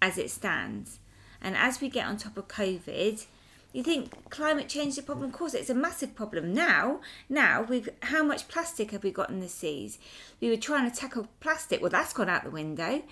as 0.00 0.16
it 0.16 0.30
stands. 0.30 0.99
And 1.40 1.56
as 1.56 1.80
we 1.80 1.88
get 1.88 2.06
on 2.06 2.16
top 2.16 2.36
of 2.36 2.48
COVID, 2.48 3.26
you 3.72 3.82
think 3.82 4.30
climate 4.30 4.68
change 4.68 4.94
is 4.94 4.98
a 4.98 5.02
problem? 5.02 5.26
Of 5.26 5.32
course, 5.32 5.54
it's 5.54 5.70
a 5.70 5.74
massive 5.74 6.14
problem 6.14 6.52
now. 6.52 7.00
Now 7.28 7.62
we've 7.62 7.88
how 8.02 8.22
much 8.24 8.48
plastic 8.48 8.90
have 8.90 9.04
we 9.04 9.10
got 9.10 9.30
in 9.30 9.40
the 9.40 9.48
seas? 9.48 9.98
We 10.40 10.50
were 10.50 10.56
trying 10.56 10.90
to 10.90 10.96
tackle 10.96 11.28
plastic. 11.38 11.80
Well, 11.80 11.90
that's 11.90 12.12
gone 12.12 12.28
out 12.28 12.44
the 12.44 12.50
window. 12.50 13.02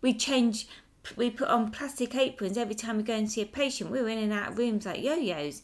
We 0.00 0.14
change. 0.14 0.66
We 1.16 1.30
put 1.30 1.48
on 1.48 1.70
plastic 1.70 2.14
aprons 2.14 2.58
every 2.58 2.74
time 2.74 2.96
we 2.96 3.02
go 3.04 3.14
and 3.14 3.30
see 3.30 3.42
a 3.42 3.46
patient. 3.46 3.90
We 3.90 4.02
were 4.02 4.08
in 4.08 4.18
and 4.18 4.32
out 4.32 4.48
of 4.48 4.58
rooms 4.58 4.84
like 4.84 5.02
yo-yos. 5.02 5.62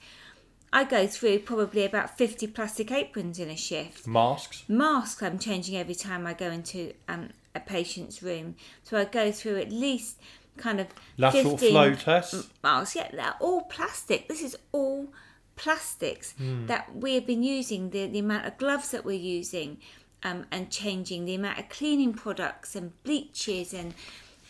I 0.72 0.84
go 0.84 1.06
through 1.06 1.40
probably 1.40 1.84
about 1.84 2.16
fifty 2.16 2.46
plastic 2.46 2.90
aprons 2.90 3.38
in 3.38 3.50
a 3.50 3.56
shift 3.56 4.06
Masks. 4.06 4.64
masks 4.68 5.22
I'm 5.22 5.38
changing 5.38 5.76
every 5.76 5.94
time 5.94 6.26
I 6.26 6.34
go 6.34 6.50
into 6.50 6.94
um, 7.08 7.30
a 7.54 7.60
patient's 7.60 8.22
room. 8.22 8.56
So 8.84 8.96
I 8.96 9.04
go 9.04 9.30
through 9.30 9.58
at 9.58 9.70
least 9.70 10.18
kind 10.56 10.80
of 10.80 10.86
Lateral 11.18 11.56
15 11.58 11.70
flow 11.70 11.94
tests. 11.94 12.48
masks. 12.62 12.96
Yeah, 12.96 13.08
they're 13.12 13.34
all 13.40 13.62
plastic. 13.62 14.28
This 14.28 14.42
is 14.42 14.56
all 14.72 15.08
plastics 15.56 16.32
Hmm. 16.32 16.66
that 16.66 16.94
we 16.96 17.14
have 17.14 17.26
been 17.26 17.42
using, 17.42 17.90
the, 17.90 18.06
the 18.06 18.18
amount 18.18 18.46
of 18.46 18.58
gloves 18.58 18.90
that 18.90 19.04
we're 19.04 19.12
using 19.18 19.78
um, 20.22 20.46
and 20.50 20.70
changing, 20.70 21.24
the 21.24 21.34
amount 21.34 21.58
of 21.58 21.68
cleaning 21.68 22.12
products 22.14 22.74
and 22.74 22.92
bleaches 23.04 23.72
and 23.72 23.94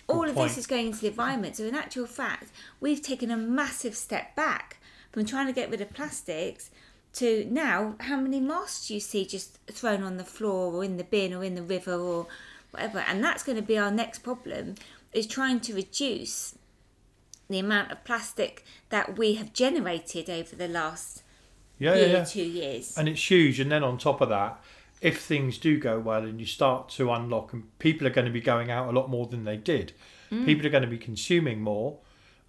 all 0.09 0.29
of 0.29 0.35
point. 0.35 0.49
this 0.49 0.59
is 0.59 0.67
going 0.67 0.87
into 0.89 1.01
the 1.01 1.09
environment. 1.09 1.57
So 1.57 1.65
in 1.65 1.75
actual 1.75 2.07
fact, 2.07 2.51
we've 2.81 3.03
taken 3.03 3.31
a 3.31 3.37
massive 3.37 3.95
step 3.97 4.35
back 4.37 4.79
from 5.13 5.25
trying 5.25 5.47
to 5.47 5.53
get 5.53 5.71
rid 5.71 5.81
of 5.81 5.93
plastics 5.93 6.71
to 7.15 7.47
now 7.51 7.95
how 8.01 8.17
many 8.17 8.41
masks 8.41 8.89
do 8.89 8.95
you 8.95 9.01
see 9.01 9.25
just 9.25 9.59
thrown 9.67 10.03
on 10.03 10.17
the 10.17 10.25
floor 10.25 10.73
or 10.75 10.83
in 10.85 10.97
the 10.97 11.05
bin 11.05 11.33
or 11.33 11.45
in 11.45 11.55
the 11.55 11.63
river 11.63 11.95
or 11.95 12.27
whatever 12.73 12.99
and 13.09 13.23
that's 13.23 13.45
going 13.45 13.55
to 13.55 13.63
be 13.63 13.79
our 13.79 13.91
next 13.93 14.19
problem 14.21 14.75
is 15.15 15.27
trying 15.27 15.61
to 15.61 15.75
reduce 15.75 16.57
the 17.49 17.59
amount 17.59 17.93
of 17.93 18.03
plastic 18.05 18.65
that 18.89 19.19
we 19.19 19.35
have 19.35 19.53
generated 19.53 20.29
over 20.31 20.57
the 20.57 20.69
last 20.69 21.23
Yeah, 21.79 21.95
year 21.95 22.07
yeah, 22.07 22.13
yeah. 22.19 22.25
two 22.25 22.43
years 22.45 22.97
And 22.99 23.09
it's 23.09 23.31
huge. 23.31 23.61
And 23.61 23.71
then 23.71 23.85
on 23.85 23.99
top 23.99 24.21
of 24.21 24.29
that, 24.31 24.63
if 25.01 25.21
things 25.21 25.59
do 25.59 25.79
go 25.79 25.99
well 26.01 26.25
and 26.25 26.41
you 26.41 26.47
start 26.47 26.89
to 26.91 27.13
unlock, 27.13 27.53
and 27.53 27.77
people 27.79 28.07
are 28.07 28.11
going 28.11 28.25
to 28.27 28.31
be 28.33 28.41
going 28.41 28.71
out 28.71 28.89
a 28.89 28.93
lot 28.93 29.11
more 29.11 29.27
than 29.27 29.45
they 29.45 29.57
did, 29.57 29.93
Mm. 30.31 30.47
people 30.47 30.67
are 30.67 30.71
going 30.71 30.83
to 30.83 30.89
be 30.89 30.97
consuming 30.99 31.61
more. 31.61 31.99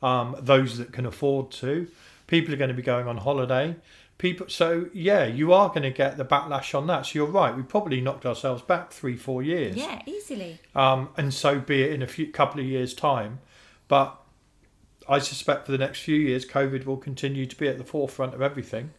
Um, 0.02 0.36
those 0.40 0.78
that 0.78 0.94
can 0.94 1.06
afford 1.06 1.52
to, 1.52 1.88
people 2.28 2.54
are 2.54 2.58
going 2.58 2.70
to 2.70 2.74
be 2.76 2.82
going 2.82 3.06
on 3.08 3.18
holiday. 3.18 3.76
People, 4.18 4.48
so 4.48 4.88
yeah, 4.94 5.26
you 5.26 5.52
are 5.52 5.68
going 5.70 5.82
to 5.84 5.92
get 5.92 6.16
the 6.16 6.24
backlash 6.24 6.74
on 6.74 6.88
that. 6.88 7.06
So 7.06 7.12
you're 7.20 7.26
right. 7.28 7.56
We 7.56 7.64
probably 7.64 8.00
knocked 8.00 8.26
ourselves 8.26 8.62
back 8.62 8.92
three, 8.94 9.18
four 9.18 9.44
years. 9.44 9.76
yeah 9.76 10.02
easily 10.06 10.60
Um, 10.74 11.10
and 11.18 11.34
so 11.34 11.60
be 11.60 11.84
it 11.84 11.92
in 11.92 12.02
a 12.02 12.08
few 12.08 12.32
couple 12.32 12.62
of 12.62 12.66
years' 12.66 12.94
time. 12.94 13.40
But 13.90 14.16
I 15.08 15.20
suspect 15.20 15.66
for 15.66 15.72
the 15.74 15.78
next 15.78 16.00
few 16.00 16.16
years, 16.16 16.46
COVID 16.46 16.86
will 16.86 16.98
continue 16.98 17.46
to 17.46 17.56
be 17.58 17.68
at 17.68 17.78
the 17.78 17.84
forefront 17.84 18.34
of 18.34 18.42
everything, 18.42 18.92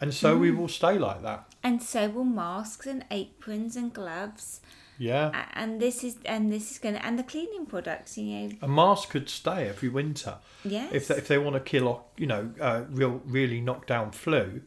and 0.00 0.14
so 0.14 0.36
Mm. 0.36 0.40
we 0.40 0.50
will 0.52 0.68
stay 0.68 0.96
like 0.98 1.22
that. 1.22 1.46
and 1.62 1.82
so 1.82 2.08
will 2.08 2.24
masks 2.24 2.86
and 2.86 3.04
aprons 3.10 3.76
and 3.76 3.92
gloves 3.92 4.60
Yeah. 5.00 5.46
And 5.54 5.80
this 5.80 6.04
is 6.04 6.18
and 6.26 6.52
this 6.52 6.70
is 6.70 6.78
going 6.78 6.94
to 6.94 7.04
and 7.04 7.18
the 7.18 7.22
cleaning 7.22 7.64
products 7.64 8.18
you 8.18 8.24
know 8.26 8.50
A 8.60 8.68
mask 8.68 9.08
could 9.08 9.30
stay 9.30 9.66
every 9.66 9.88
winter 9.88 10.34
yes 10.62 10.92
if 10.92 11.08
they, 11.08 11.14
if 11.16 11.26
they 11.26 11.38
want 11.38 11.54
to 11.54 11.60
kill 11.60 11.88
off, 11.88 12.02
you 12.18 12.26
know, 12.26 12.52
uh, 12.60 12.82
real 12.90 13.22
really 13.24 13.62
knock 13.62 13.86
down 13.86 14.10
flu, 14.10 14.60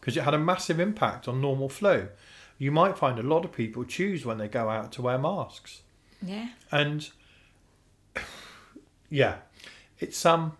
because 0.00 0.16
it 0.16 0.22
had 0.22 0.32
a 0.32 0.38
massive 0.38 0.80
impact 0.80 1.28
on 1.28 1.42
normal 1.42 1.68
flu. 1.68 2.08
You 2.56 2.72
might 2.72 2.96
find 2.96 3.18
a 3.18 3.22
lot 3.22 3.44
of 3.44 3.52
people 3.52 3.84
choose 3.84 4.24
when 4.24 4.38
they 4.38 4.48
go 4.48 4.70
out 4.70 4.90
to 4.92 5.02
wear 5.02 5.18
masks, 5.18 5.82
yeah 6.22 6.48
and 6.72 7.10
yeah, 9.10 9.36
it's 9.98 10.24
um. 10.24 10.56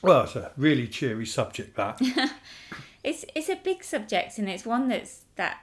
Well, 0.00 0.22
it's 0.22 0.36
a 0.36 0.52
really 0.56 0.86
cheery 0.86 1.26
subject 1.26 1.74
that. 1.74 2.00
It's 3.04 3.24
it's 3.34 3.48
a 3.48 3.56
big 3.56 3.84
subject 3.84 4.38
and 4.38 4.48
it's 4.48 4.66
one 4.66 4.88
that's 4.88 5.22
that 5.36 5.60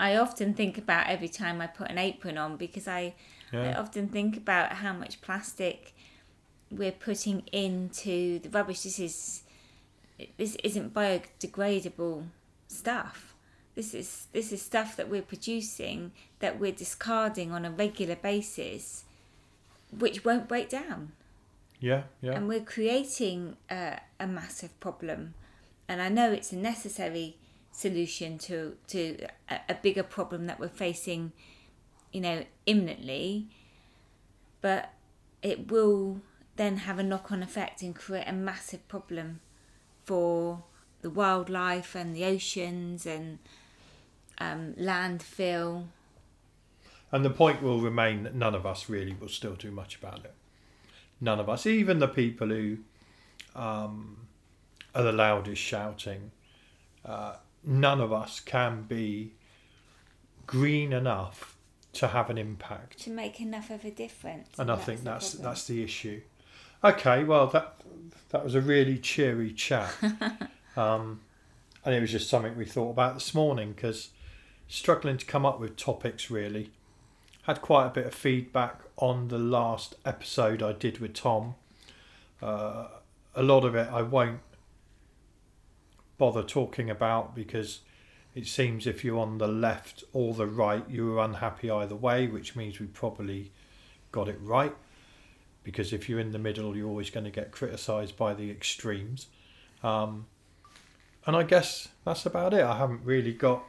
I 0.00 0.16
often 0.16 0.54
think 0.54 0.78
about 0.78 1.08
every 1.08 1.28
time 1.28 1.60
I 1.60 1.66
put 1.66 1.90
an 1.90 1.98
apron 1.98 2.38
on 2.38 2.56
because 2.56 2.86
I 2.88 3.14
I 3.52 3.72
often 3.74 4.08
think 4.08 4.36
about 4.36 4.72
how 4.74 4.92
much 4.92 5.20
plastic 5.20 5.94
we're 6.70 6.92
putting 6.92 7.40
into 7.52 8.38
the 8.40 8.48
rubbish. 8.50 8.82
This 8.82 8.98
is 8.98 9.42
this 10.36 10.56
isn't 10.62 10.92
biodegradable 10.94 12.24
stuff. 12.68 13.34
This 13.74 13.94
is 13.94 14.26
this 14.32 14.52
is 14.52 14.60
stuff 14.62 14.96
that 14.96 15.08
we're 15.08 15.22
producing 15.22 16.12
that 16.40 16.58
we're 16.60 16.72
discarding 16.72 17.52
on 17.52 17.64
a 17.64 17.70
regular 17.70 18.16
basis, 18.16 19.04
which 19.96 20.24
won't 20.24 20.48
break 20.48 20.68
down 20.68 21.12
Yeah, 21.80 22.02
yeah. 22.20 22.32
and 22.32 22.48
we're 22.48 22.60
creating 22.64 23.56
a, 23.70 24.00
a 24.20 24.26
massive 24.26 24.78
problem. 24.80 25.34
And 25.88 26.02
I 26.02 26.08
know 26.08 26.30
it's 26.32 26.52
a 26.52 26.56
necessary 26.56 27.36
solution 27.78 28.38
to 28.38 28.76
to 28.88 29.16
a, 29.48 29.74
bigger 29.74 30.02
problem 30.02 30.46
that 30.46 30.58
we're 30.58 30.68
facing, 30.68 31.32
you 32.12 32.20
know, 32.20 32.44
imminently. 32.66 33.46
But 34.60 34.90
it 35.42 35.70
will 35.70 36.20
then 36.56 36.78
have 36.78 36.98
a 36.98 37.04
knock-on 37.04 37.40
effect 37.40 37.82
and 37.82 37.94
create 37.94 38.26
a 38.26 38.32
massive 38.32 38.86
problem 38.88 39.40
for 40.02 40.64
the 41.02 41.10
wildlife 41.10 41.94
and 41.94 42.16
the 42.16 42.24
oceans 42.24 43.06
and 43.06 43.38
um, 44.38 44.74
landfill. 44.74 45.86
And 47.12 47.24
the 47.24 47.30
point 47.30 47.62
will 47.62 47.80
remain 47.80 48.24
that 48.24 48.34
none 48.34 48.56
of 48.56 48.66
us 48.66 48.88
really 48.88 49.14
will 49.14 49.28
still 49.28 49.54
do 49.54 49.70
much 49.70 49.94
about 49.96 50.24
it. 50.24 50.34
None 51.20 51.38
of 51.38 51.48
us, 51.48 51.64
even 51.64 52.00
the 52.00 52.08
people 52.08 52.48
who 52.48 52.78
um, 53.54 54.26
are 54.94 55.04
the 55.04 55.12
loudest 55.12 55.62
shouting, 55.62 56.32
uh, 57.04 57.36
none 57.64 58.00
of 58.00 58.12
us 58.12 58.40
can 58.40 58.82
be 58.82 59.32
green 60.46 60.92
enough 60.92 61.56
to 61.92 62.08
have 62.08 62.30
an 62.30 62.38
impact. 62.38 62.98
to 63.00 63.10
make 63.10 63.40
enough 63.40 63.70
of 63.70 63.84
a 63.84 63.90
difference. 63.90 64.48
And 64.58 64.70
I 64.70 64.76
think 64.76 65.02
that's 65.02 65.30
problem. 65.30 65.50
that's 65.50 65.64
the 65.66 65.82
issue. 65.82 66.20
Okay, 66.84 67.24
well 67.24 67.46
that 67.48 67.74
that 68.30 68.44
was 68.44 68.54
a 68.54 68.60
really 68.60 68.98
cheery 68.98 69.52
chat, 69.52 69.92
um, 70.76 71.20
and 71.84 71.94
it 71.94 72.00
was 72.00 72.12
just 72.12 72.28
something 72.28 72.56
we 72.56 72.64
thought 72.64 72.90
about 72.90 73.14
this 73.14 73.34
morning 73.34 73.72
because 73.72 74.10
struggling 74.68 75.16
to 75.16 75.26
come 75.26 75.46
up 75.46 75.58
with 75.58 75.76
topics 75.76 76.30
really. 76.30 76.70
Had 77.42 77.62
quite 77.62 77.86
a 77.86 77.90
bit 77.90 78.06
of 78.06 78.14
feedback 78.14 78.82
on 78.98 79.28
the 79.28 79.38
last 79.38 79.94
episode 80.04 80.62
I 80.62 80.72
did 80.72 80.98
with 80.98 81.14
Tom. 81.14 81.54
Uh, 82.42 82.88
a 83.34 83.42
lot 83.42 83.64
of 83.64 83.74
it 83.74 83.88
I 83.90 84.02
won't 84.02 84.40
bother 86.18 86.42
talking 86.42 86.90
about 86.90 87.34
because 87.34 87.80
it 88.34 88.46
seems 88.46 88.86
if 88.86 89.04
you're 89.04 89.18
on 89.18 89.38
the 89.38 89.48
left 89.48 90.04
or 90.12 90.34
the 90.34 90.46
right, 90.46 90.84
you 90.88 91.18
are 91.18 91.24
unhappy 91.24 91.70
either 91.70 91.96
way, 91.96 92.26
which 92.26 92.54
means 92.54 92.78
we 92.78 92.86
probably 92.86 93.50
got 94.12 94.28
it 94.28 94.38
right. 94.42 94.74
Because 95.64 95.92
if 95.92 96.08
you're 96.08 96.20
in 96.20 96.32
the 96.32 96.38
middle, 96.38 96.76
you're 96.76 96.88
always 96.88 97.10
going 97.10 97.24
to 97.24 97.30
get 97.30 97.52
criticised 97.52 98.16
by 98.16 98.34
the 98.34 98.50
extremes. 98.50 99.26
Um, 99.82 100.26
and 101.26 101.36
I 101.36 101.42
guess 101.42 101.88
that's 102.04 102.26
about 102.26 102.54
it. 102.54 102.62
I 102.62 102.78
haven't 102.78 103.04
really 103.04 103.32
got 103.32 103.64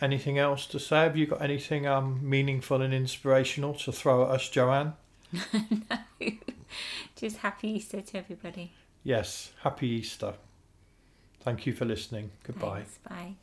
anything 0.00 0.38
else 0.38 0.66
to 0.66 0.78
say. 0.78 0.96
Have 0.96 1.16
you 1.16 1.26
got 1.26 1.40
anything 1.40 1.86
um, 1.86 2.20
meaningful 2.22 2.82
and 2.82 2.92
inspirational 2.92 3.74
to 3.74 3.92
throw 3.92 4.24
at 4.24 4.30
us, 4.30 4.48
Joanne? 4.48 4.94
no. 5.52 5.98
Just 7.16 7.38
happy 7.38 7.68
Easter 7.68 8.00
to 8.00 8.18
everybody. 8.18 8.72
Yes, 9.04 9.52
happy 9.62 9.88
Easter. 9.88 10.34
Thank 11.44 11.66
you 11.66 11.72
for 11.72 11.84
listening. 11.84 12.30
Goodbye. 12.44 12.80
Thanks. 12.82 12.98
Bye. 13.08 13.34